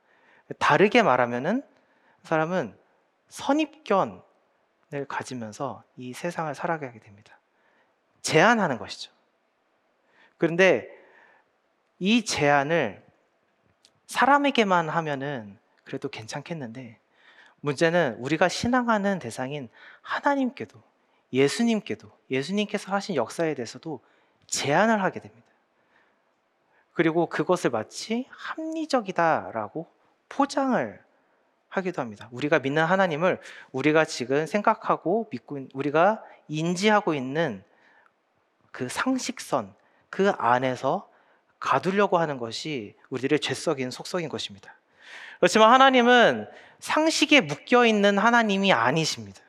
[0.58, 1.64] 다르게 말하면은
[2.24, 2.76] 사람은
[3.30, 4.22] 선입견을
[5.08, 7.38] 가지면서 이 세상을 살아가게 됩니다.
[8.26, 9.12] 제한하는 것이죠.
[10.40, 10.90] 그런데
[12.00, 13.04] 이 제한을
[14.08, 16.98] 사람에게만 하면은 그래도 괜찮겠는데
[17.62, 19.70] 문제는 우리가 신앙하는 대상인
[20.02, 20.82] 하나님께도
[21.34, 24.02] 예수님께도 예수님께서 하신 역사에 대해서도
[24.48, 25.46] 제한을 하게 됩니다.
[26.94, 29.86] 그리고 그것을 마치 합리적이다라고
[30.30, 31.00] 포장을
[31.70, 32.28] 하기도 합니다.
[32.32, 33.40] 우리가 믿는 하나님을
[33.72, 37.64] 우리가 지금 생각하고 믿고 우리가 인지하고 있는
[38.76, 39.74] 그 상식선
[40.10, 41.08] 그 안에서
[41.62, 44.76] 가두려고 하는 것이 우리들의 죄성인 속성인 것입니다.
[45.40, 46.46] 그렇지만 하나님은
[46.80, 49.40] 상식에 묶여 있는 하나님이 아니십니다.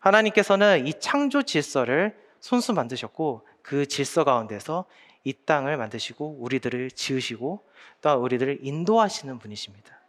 [0.00, 4.86] 하나님께서는 이 창조 질서를 손수 만드셨고 그 질서 가운데서
[5.24, 7.68] 이 땅을 만드시고 우리들을 지으시고
[8.00, 10.00] 또 우리들을 인도하시는 분이십니다.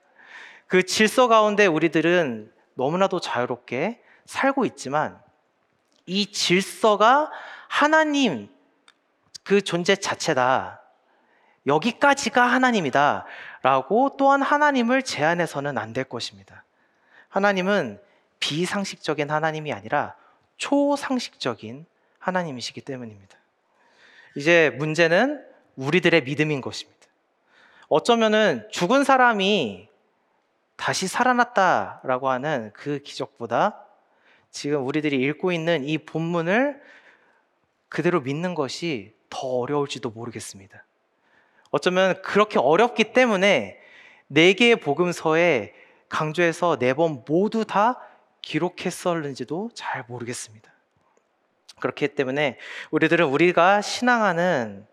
[0.66, 5.20] 그 질서 가운데 우리들은 너무나도 자유롭게 살고 있지만
[6.06, 7.32] 이 질서가
[7.70, 8.50] 하나님
[9.44, 10.82] 그 존재 자체다.
[11.66, 13.26] 여기까지가 하나님이다.
[13.62, 16.66] 라고 또한 하나님을 제한해서는 안 될 것입니다.
[17.30, 18.02] 하나님은
[18.40, 20.16] 비상식적인 하나님이 아니라
[20.58, 21.86] 초상식적인
[22.18, 23.38] 하나님이시기 때문입니다.
[24.36, 27.00] 이제 문제는 우리들의 믿음인 것입니다.
[27.88, 29.90] 어쩌면은 죽은 사람이
[30.76, 33.86] 다시 살아났다라고 하는 그 기적보다
[34.52, 36.82] 지금 우리들이 읽고 있는 이 본문을
[37.90, 40.86] 그대로 믿는 것이 더 어려울지도 모르겠습니다.
[41.72, 43.80] 어쩌면 그렇게 어렵기 때문에
[44.28, 45.74] 네 개의 복음서에
[46.08, 48.00] 강조해서 네 번 모두 다
[48.42, 50.72] 기록했었는지도 잘 모르겠습니다.
[51.80, 52.58] 그렇기 때문에
[52.92, 54.86] 우리들은 우리가 신앙하는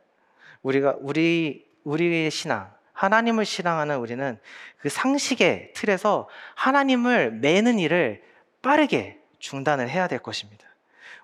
[0.63, 4.39] 우리가 우리 우리의 신앙 하나님을 신앙하는 우리는
[4.79, 8.23] 그 상식의 틀에서 하나님을 매는 일을
[8.63, 10.67] 빠르게 중단을 해야 될 것입니다.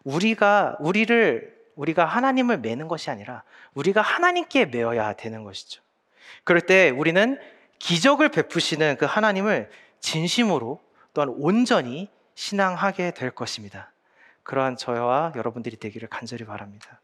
[0.05, 3.43] 우리가 우리를 우리가 하나님을 매는 것이 아니라
[3.75, 5.83] 우리가 하나님께 매어야 되는 것이죠.
[6.45, 7.39] 그럴 때 우리는
[7.79, 9.71] 기적을 베푸시는 그 하나님을
[10.01, 10.81] 진심으로
[11.15, 13.93] 또한 온전히 신앙하게 될 것입니다.
[14.43, 17.01] 그러한 저와 여러분들이 되기를 간절히 바랍니다.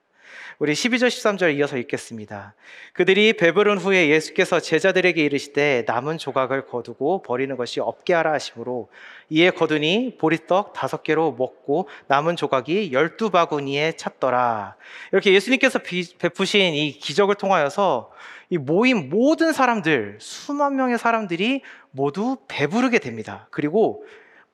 [0.58, 2.54] 우리 12절 13절 이어서 읽겠습니다.
[2.92, 8.88] 그들이 배부른 후에 예수께서 제자들에게 이르시되 남은 조각을 거두고 버리는 것이 없게 하라 하심으로
[9.30, 14.76] 이에 거두니 보리떡 다섯 개로 먹고 남은 조각이 열두 바구니에 찼더라.
[15.12, 15.78] 이렇게 예수님께서
[16.18, 18.10] 베푸신 이 기적을 통하여서
[18.50, 23.46] 이 모임 모든 사람들 수만 명의 사람들이 모두 배부르게 됩니다.
[23.50, 24.04] 그리고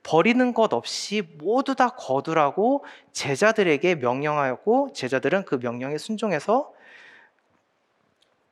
[0.05, 6.73] 버리는 것 없이 모두 다 거두라고 제자들에게 명령하였고 제자들은 그 명령에 순종해서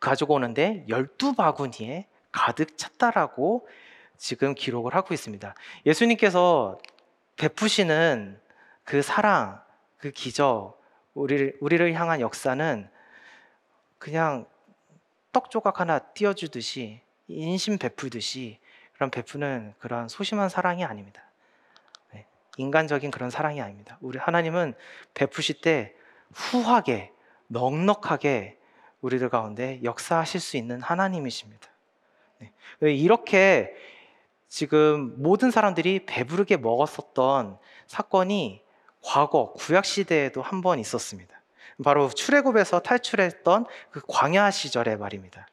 [0.00, 3.68] 가지고 오는데 열두 바구니에 가득 찼다라고
[4.16, 5.54] 지금 기록을 하고 있습니다.
[5.84, 6.78] 예수님께서
[7.36, 8.40] 베푸시는
[8.84, 9.60] 그 사랑,
[9.98, 10.80] 그 기적,
[11.14, 12.88] 우리를, 우리를 향한 역사는
[13.98, 14.46] 그냥
[15.32, 18.58] 떡 조각 하나 띄워주듯이 인심 베풀듯이
[18.94, 21.22] 그런 베푸는 그런 소심한 사랑이 아닙니다.
[22.56, 23.98] 네, 인간적인 그런 사랑이 아닙니다.
[24.00, 24.74] 우리 하나님은
[25.14, 25.94] 베푸실 때
[26.34, 27.12] 후하게
[27.48, 28.58] 넉넉하게
[29.00, 31.68] 우리들 가운데 역사하실 수 있는 하나님이십니다.
[32.80, 33.74] 네, 이렇게
[34.48, 38.62] 지금 모든 사람들이 배부르게 먹었었던 사건이
[39.02, 41.40] 과거 구약 시대에도 한 번 있었습니다.
[41.82, 45.48] 바로 출애굽에서 탈출했던 그 광야 시절의 말입니다.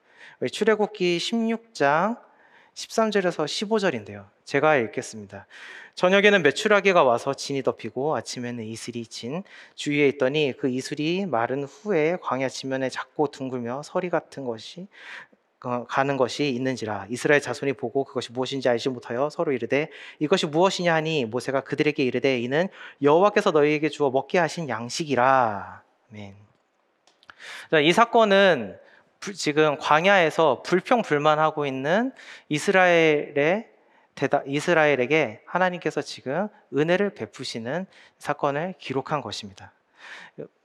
[0.52, 2.20] 출애굽기 16장
[2.76, 4.28] 13절에서 15절인데요.
[4.46, 5.48] 제가 읽겠습니다.
[6.00, 9.44] 저녁에는 메추라기가 와서 진이 덮이고 아침에는 이슬이 진
[9.76, 14.88] 주위에 있더니 그 이슬이 마른 후에 광야 지면에 작고 둥글며 서리 같은 것이
[15.66, 19.90] 어, 가는 것이 있는지라 이스라엘 자손이 보고 그것이 무엇인지 알지 못하여 서로 이르되
[20.20, 22.70] 이것이 무엇이냐 하니 모세가 그들에게 이르되 이는
[23.02, 26.34] 여호와께서 너희에게 주어 먹게 하신 양식이라 아멘.
[27.84, 28.80] 이 사건은
[29.36, 32.14] 지금 광야에서 불평불만하고 있는
[32.48, 33.69] 이스라엘의
[34.46, 37.86] 이스라엘에게 하나님께서 지금 은혜를 베푸시는
[38.18, 39.72] 사건을 기록한 것입니다.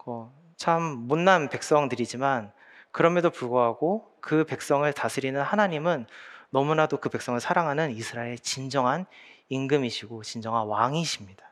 [0.07, 2.53] 어, 참 못난 백성들이지만
[2.91, 6.07] 그럼에도 불구하고 그 백성을 다스리는 하나님은
[6.51, 9.07] 너무나도 그 백성을 사랑하는 이스라엘의 진정한
[9.49, 11.45] 임금이시고 진정한 왕이십니다.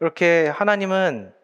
[0.00, 1.34] 이렇게 하나님은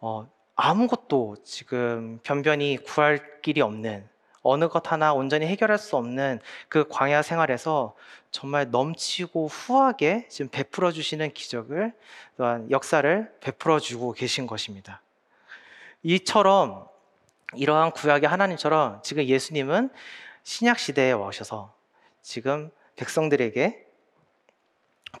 [0.00, 4.08] 어, 아무것도 지금 변변히 구할 길이 없는
[4.42, 7.94] 어느 것 하나 온전히 해결할 수 없는 그 광야 생활에서
[8.30, 11.92] 정말 넘치고 후하게 지금 베풀어 주시는 기적을
[12.36, 15.00] 또한 역사를 베풀어 주고 계신 것입니다.
[16.02, 16.86] 이처럼
[17.54, 19.90] 이러한 구약의 하나님처럼 지금 예수님은
[20.42, 21.74] 신약 시대에 오셔서
[22.22, 23.86] 지금 백성들에게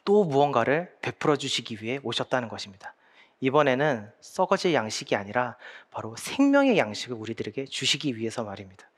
[0.04, 2.94] 또 무언가를 베풀어 주시기 위해 오셨다는 것입니다.
[3.40, 5.56] 이번에는 썩어질 양식이 아니라
[5.90, 8.88] 바로 생명의 양식을 우리들에게 주시기 위해서 말입니다.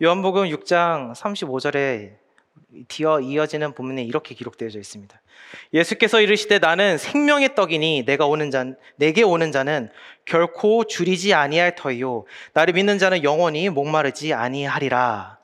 [0.00, 2.18] 요한복음 6장 35절에
[2.86, 5.20] 뒤어 이어지는 본문에 이렇게 기록되어 있습니다.
[5.72, 9.90] 예수께서 이르시되 나는 생명의 떡이니 내가 오는 자 내게 오는 자는
[10.24, 15.38] 결코 줄이지 아니할 터이요 나를 믿는 자는 영원히 목마르지 아니하리라.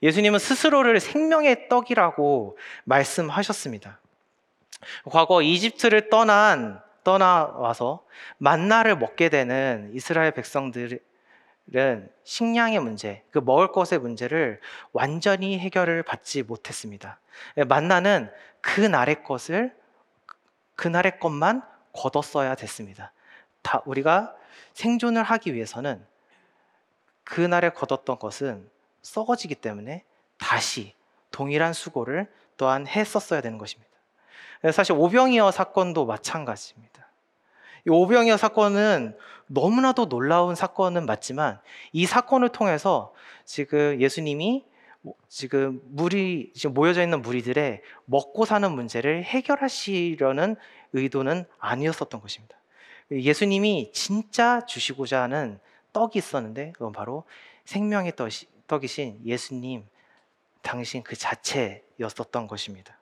[0.00, 4.00] 예수님은 스스로를 생명의 떡이라고 말씀하셨습니다.
[5.06, 8.04] 과거 이집트를 떠난 떠나와서
[8.36, 11.00] 만나를 먹게 되는 이스라엘 백성들
[11.74, 14.60] 은 식량의 문제, 그 먹을 것의 문제를
[14.92, 17.20] 완전히 해결을 받지 못했습니다.
[17.68, 19.76] 만나는 그날의 것을
[20.76, 21.62] 그날의 것만
[21.92, 23.12] 걷었어야 됐습니다.
[23.62, 24.34] 다 우리가
[24.72, 26.06] 생존을 하기 위해서는
[27.24, 28.70] 그날에 걷었던 것은
[29.02, 30.04] 썩어지기 때문에
[30.38, 30.94] 다시
[31.30, 33.90] 동일한 수고를 또한 했었어야 되는 것입니다.
[34.72, 37.07] 사실 오병이어 사건도 마찬가지입니다.
[37.88, 39.16] 이 오병이어 사건은
[39.46, 41.58] 너무나도 놀라운 사건은 맞지만
[41.92, 43.14] 이 사건을 통해서
[43.46, 44.66] 지금 예수님이
[45.28, 50.56] 지금 무리 지금 모여져 있는 무리들의 먹고 사는 문제를 해결하시려는
[50.92, 52.58] 의도는 아니었었던 것입니다.
[53.10, 55.58] 예수님이 진짜 주시고자 하는
[55.94, 57.24] 떡이 있었는데 그건 바로
[57.64, 58.12] 생명의
[58.66, 59.86] 떡이신 예수님
[60.60, 62.98] 당신 그 자체였었던 것입니다.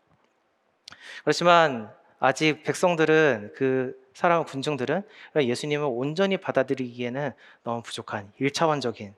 [1.24, 5.02] 그렇지만 아직 백성들은 그 사람 군중들은
[5.36, 7.32] 예수님을 온전히 받아들이기에는
[7.64, 9.14] 너무 부족한 일차원적인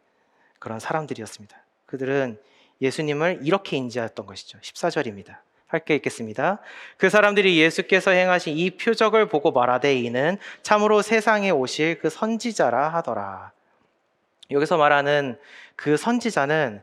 [0.58, 1.56] 그런 사람들이었습니다.
[1.86, 2.36] 그들은
[2.80, 4.58] 예수님을 이렇게 인지했던 것이죠.
[4.58, 5.36] 14절입니다.
[5.68, 6.58] 함께 읽겠습니다.
[6.96, 13.52] 그 사람들이 예수께서 행하신 이 표적을 보고 말하되 이는 참으로 세상에 오실 그 선지자라 하더라.
[14.50, 15.38] 여기서 말하는
[15.76, 16.82] 그 선지자는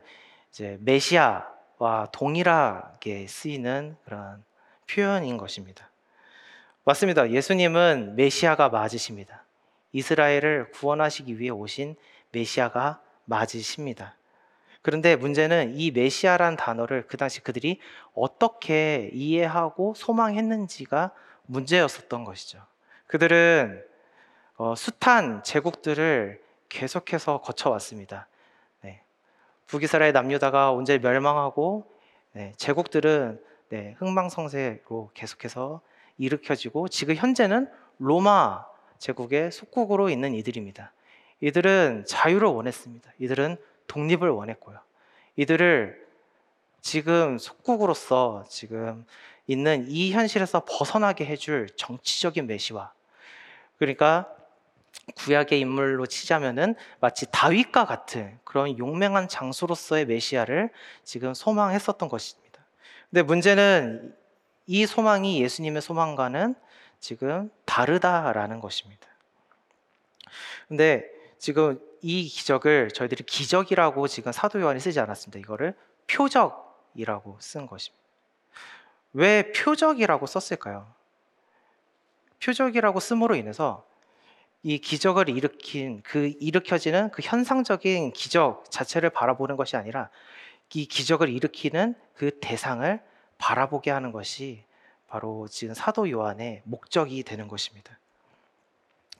[0.52, 4.42] 이제 메시아와 동일하게 쓰이는 그런
[4.90, 5.90] 표현인 것입니다.
[6.86, 7.32] 맞습니다.
[7.32, 9.42] 예수님은 메시아가 맞으십니다.
[9.90, 11.96] 이스라엘을 구원하시기 위해 오신
[12.30, 14.14] 메시아가 맞으십니다.
[14.82, 17.80] 그런데 문제는 이 메시아란 단어를 그 당시 그들이
[18.14, 21.10] 어떻게 이해하고 소망했는지가
[21.46, 22.64] 문제였었던 것이죠.
[23.08, 23.84] 그들은
[24.56, 28.28] 어, 숱한 제국들을 계속해서 거쳐왔습니다.
[28.82, 29.02] 네.
[29.66, 31.84] 북이스라엘 남유다가 언제 멸망하고
[32.30, 35.80] 네, 제국들은 네, 흥망성쇠로 계속해서
[36.18, 38.64] 일으켜지고 지금 현재는 로마
[38.98, 40.92] 제국의 속국으로 있는 이들입니다.
[41.40, 43.12] 이들은 자유를 원했습니다.
[43.18, 43.56] 이들은
[43.86, 44.78] 독립을 원했고요.
[45.36, 46.06] 이들을
[46.80, 49.04] 지금 속국으로서 지금
[49.46, 52.92] 있는 이 현실에서 벗어나게 해줄 정치적인 메시와
[53.78, 54.28] 그러니까
[55.14, 60.70] 구약의 인물로 치자면은 마치 다윗과 같은 그런 용맹한 장수로서의 메시아를
[61.04, 62.64] 지금 소망했었던 것입니다.
[63.10, 64.16] 근데 문제는
[64.66, 66.54] 이 소망이 예수님의 소망과는
[66.98, 69.06] 지금 다르다라는 것입니다.
[70.68, 71.04] 근데
[71.38, 75.38] 지금 이 기적을 저희들이 기적이라고 지금 사도 요한이 쓰지 않았습니다.
[75.38, 75.74] 이거를
[76.08, 78.04] 표적이라고 쓴 것입니다.
[79.12, 80.92] 왜 표적이라고 썼을까요?
[82.42, 83.86] 표적이라고 씀으로 인해서
[84.62, 90.10] 이 기적을 일으킨 그 일으켜지는 그 현상적인 기적 자체를 바라보는 것이 아니라
[90.74, 93.00] 이 기적을 일으키는 그 대상을
[93.38, 94.64] 바라보게 하는 것이
[95.08, 97.98] 바로 지금 사도 요한의 목적이 되는 것입니다.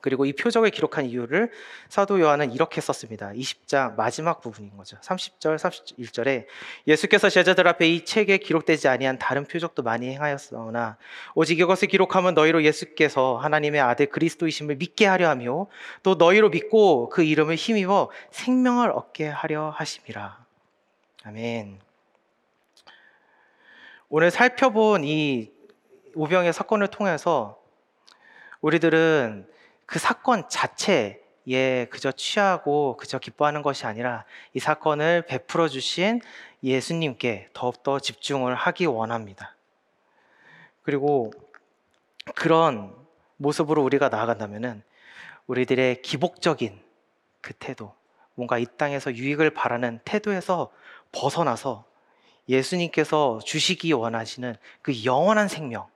[0.07, 1.51] 그리고 이 표적을 기록한 이유를
[1.89, 3.31] 사도 요한은 이렇게 썼습니다.
[3.31, 4.97] 20장 마지막 부분인 거죠.
[4.99, 6.47] 30절, 31절에
[6.87, 10.97] 예수께서 제자들 앞에 이 책에 기록되지 아니한 다른 표적도 많이 행하였으나
[11.35, 15.67] 오직 이것을 기록하면 너희로 예수께서 하나님의 아들 그리스도이심을 믿게 하려 하며
[16.05, 20.45] 또 너희로 믿고 그 이름을 힘입어 생명을 얻게 하려 하심이라.
[21.25, 21.86] 아멘.
[24.09, 25.51] 오늘 살펴본 이
[26.15, 27.61] 우병의 사건을 통해서
[28.61, 29.51] 우리들은
[29.85, 36.21] 그 사건 자체에 그저 취하고 그저 기뻐하는 것이 아니라 이 사건을 베풀어 주신
[36.63, 39.57] 예수님께 더욱더 집중을 하기 원합니다.
[40.85, 41.33] 그리고
[42.37, 42.95] 그런
[43.39, 44.85] 모습으로 우리가 나아간다면은
[45.49, 46.81] 우리들의 기복적인
[47.41, 47.93] 그 태도,
[48.35, 50.71] 뭔가 이 땅에서 유익을 바라는 태도에서
[51.11, 51.85] 벗어나서
[52.49, 55.87] 예수님께서 주시기 원하시는 그 영원한 생명,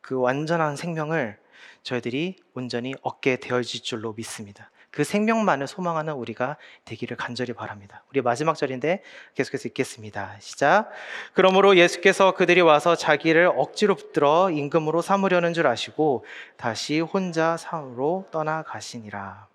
[0.00, 1.38] 그 완전한 생명을
[1.82, 4.70] 저희들이 온전히 얻게 되어질 줄로 믿습니다.
[4.90, 8.02] 그 생명만을 소망하는 우리가 되기를 간절히 바랍니다.
[8.10, 9.02] 우리 마지막 절인데
[9.34, 10.36] 계속해서 읽겠습니다.
[10.40, 10.90] 시작.
[11.34, 16.24] 그러므로 예수께서 그들이 와서 자기를 억지로 붙들어 임금으로 삼으려는 줄 아시고
[16.56, 19.46] 다시 혼자 산으로 떠나가시니라.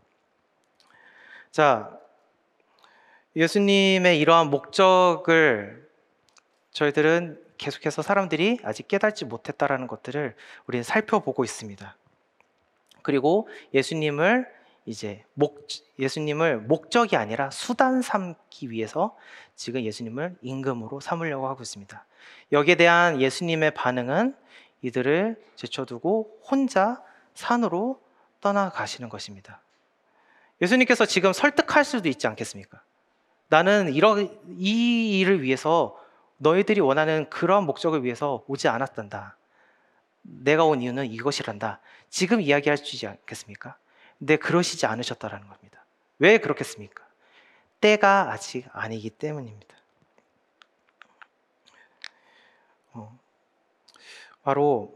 [1.52, 2.00] 자,
[3.36, 5.83] 예수님의 이러한 목적을
[6.74, 11.96] 저희들은 계속해서 사람들이 아직 깨닫지 못했다라는 것들을 우리는 살펴보고 있습니다.
[13.04, 14.48] 그리고 예수님을
[14.86, 15.68] 이제 목
[15.98, 19.16] 예수님을 목적이 아니라 수단 삼기 위해서
[19.56, 22.06] 지금 예수님을 임금으로 삼으려고 하고 있습니다.
[22.52, 24.36] 여기에 대한 예수님의 반응은
[24.82, 27.02] 이들을 제쳐두고 혼자
[27.34, 28.02] 산으로
[28.42, 29.62] 떠나가시는 것입니다.
[30.62, 32.82] 예수님께서 지금 설득할 수도 있지 않겠습니까?
[33.48, 35.98] 나는 이러, 이 일을 위해서
[36.38, 39.38] 너희들이 원하는 그런 목적을 위해서 오지 않았단다.
[40.22, 41.80] 내가 온 이유는 이것이란다.
[42.10, 42.42] 지금
[42.94, 43.78] 있지 않겠습니까?
[44.18, 45.86] 근데 그러시지 않으셨다라는 겁니다.
[46.20, 47.06] 왜 그렇겠습니까?
[47.82, 49.76] 때가 아직 아니기 때문입니다.
[52.94, 53.20] 어,
[54.44, 54.94] 바로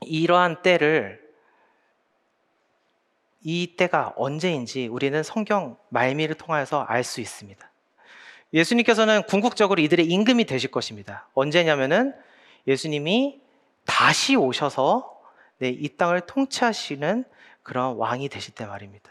[0.00, 1.22] 이러한 때를
[3.42, 7.70] 이 때가 언제인지 우리는 성경 말미를 통하여서 알 수 있습니다.
[8.54, 11.28] 예수님께서는 궁극적으로 이들의 임금이 되실 것입니다.
[11.34, 12.14] 언제냐면은
[12.66, 13.40] 예수님이
[13.84, 15.12] 다시 오셔서
[15.58, 17.24] 네, 이 땅을 통치하시는
[17.62, 19.10] 그런 왕이 되실 때 말입니다.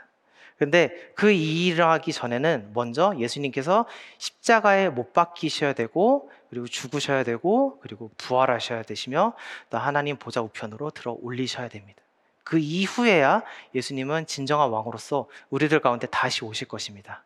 [0.58, 3.86] 근데 그 일을 하기 전에는 먼저 예수님께서
[4.18, 9.34] 십자가에 못 박히셔야 되고 그리고 죽으셔야 되고 그리고 부활하셔야 되시며
[9.70, 12.02] 또 하나님 보좌 우편으로 들어 올리셔야 됩니다.
[12.44, 13.44] 그 이후에야
[13.76, 17.24] 예수님은 진정한 왕으로서 우리들 가운데 다시 오실 것입니다.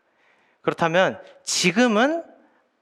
[0.67, 2.25] 그렇다면 지금은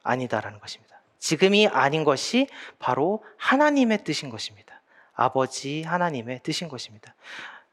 [0.02, 1.00] 아니다라는 것입니다.
[1.20, 2.48] 지금이 아닌 것이
[2.80, 4.82] 바로 하나님의 뜻인 것입니다.
[5.14, 7.14] 아버지 하나님의 뜻인 것입니다.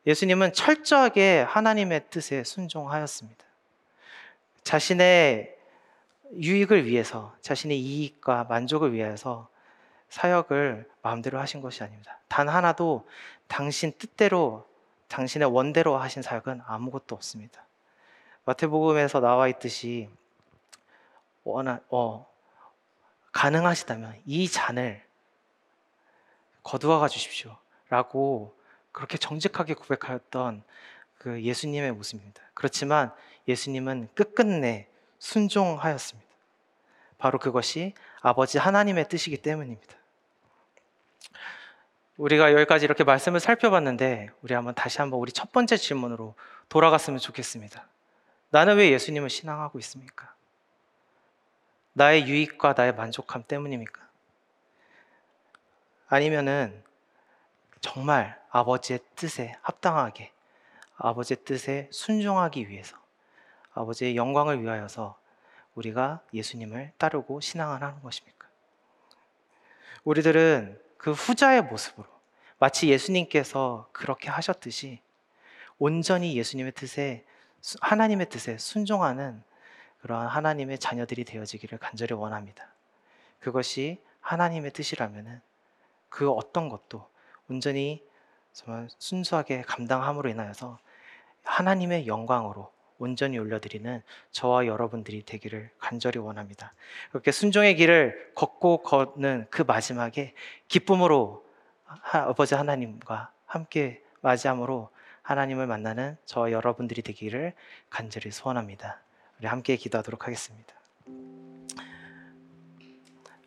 [0.06, 3.42] 예수님은 철저하게 하나님의 뜻에 순종하였습니다.
[4.64, 5.56] 자신의
[6.34, 9.48] 유익을 위해서, 자신의 이익과 만족을 위해서
[10.10, 12.18] 사역을 마음대로 하신 것이 아닙니다.
[12.28, 13.08] 단 하나도
[13.46, 14.68] 당신 뜻대로,
[15.08, 17.64] 당신의 원대로 하신 사역은 아무것도 없습니다.
[18.44, 20.08] 마태복음에서 나와 있듯이
[21.44, 22.26] 원하, 어,
[23.32, 25.02] 가능하시다면 이 잔을
[26.62, 27.56] 거두어가 주십시오.
[27.88, 28.56] 라고
[28.92, 30.62] 그렇게 정직하게 고백하였던
[31.18, 32.42] 그 예수님의 모습입니다.
[32.54, 33.12] 그렇지만
[33.48, 34.88] 예수님은 끝끝내
[35.18, 36.30] 순종하였습니다.
[37.18, 39.94] 바로 그것이 아버지 하나님의 뜻이기 때문입니다.
[42.16, 46.34] 우리가 여기까지 이렇게 말씀을 살펴봤는데 우리 한번 다시 한번 우리 첫 번째 질문으로
[46.68, 47.86] 돌아갔으면 좋겠습니다.
[48.52, 50.34] 나는 왜 예수님을 신앙하고 있습니까?
[51.94, 54.06] 나의 유익과 나의 만족함 때문입니까?
[56.08, 56.84] 아니면은
[57.80, 60.32] 정말 아버지의 뜻에 합당하게
[60.96, 62.98] 아버지의 뜻에 순종하기 위해서
[63.72, 65.18] 아버지의 영광을 위하여서
[65.74, 68.48] 우리가 예수님을 따르고 신앙을 하는 것입니까?
[70.04, 72.06] 우리들은 그 후자의 모습으로
[72.58, 75.00] 마치 예수님께서 그렇게 하셨듯이
[75.78, 77.31] 온전히 예수님의 뜻에 수-
[77.80, 79.42] 하나님의 뜻에 순종하는
[80.00, 82.68] 그러한 하나님의 자녀들이 되어지기를 간절히 원합니다.
[83.40, 85.40] 그것이 하나님의 뜻이라면은
[86.08, 87.08] 그 어떤 것도
[87.48, 88.04] 온전히
[88.52, 90.78] 정말 순수하게 감당함으로 인하여서
[91.44, 96.72] 하나님의 영광으로 온전히 올려드리는 저와 여러분들이 되기를 간절히 원합니다.
[97.10, 100.34] 그렇게 순종의 길을 걷고 걷는 그 마지막에
[100.68, 101.44] 기쁨으로
[101.84, 104.90] 하- 아버지 하나님과 함께 맞이함으로
[105.22, 107.54] 하나님을 만나는 저와 여러분들이 되기를
[107.90, 109.00] 간절히 소원합니다.
[109.38, 110.74] 우리 함께 기도하도록 하겠습니다.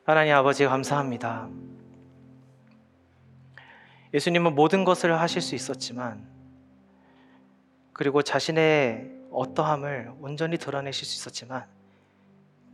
[0.06, 1.50] 하나님 아버지 감사합니다.
[4.14, 6.26] 예수님은 모든 것을 하실 수 있었지만
[7.92, 11.66] 그리고 자신의 어떠함을 온전히 드러내실 수 있었지만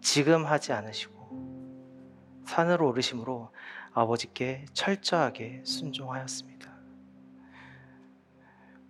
[0.01, 3.49] 지금 하지 않으시고 산으로 오르심으로
[3.93, 6.70] 아버지께 철저하게 순종하였습니다.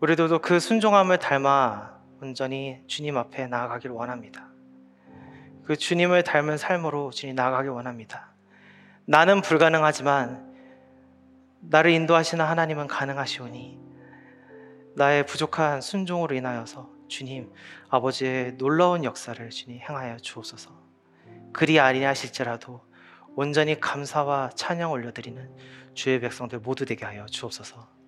[0.01, 4.49] 우리들도 그 순종함을 닮아 온전히 주님 앞에 나아가길 원합니다.
[5.63, 8.33] 그 주님을 닮은 삶으로 주님 나아가길 원합니다.
[9.05, 10.55] 나는 불가능하지만
[11.59, 13.79] 나를 인도하시는 하나님은 가능하시오니
[14.95, 17.53] 나의 부족한 순종으로 인하여서 주님
[17.89, 20.71] 아버지의 놀라운 역사를 주님 행하여 주옵소서.
[21.53, 22.81] 그리 아니하실지라도
[23.35, 25.55] 온전히 감사와 찬양 올려드리는
[25.93, 28.00] 주의 백성들 모두 되게 하여 주옵소서.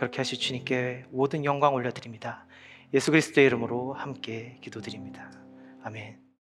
[0.00, 2.46] 그렇게 하실 주님께 모든 영광 올려드립니다.
[2.94, 5.30] 예수 그리스도의 이름으로 함께 기도드립니다.
[5.82, 6.29] 아멘.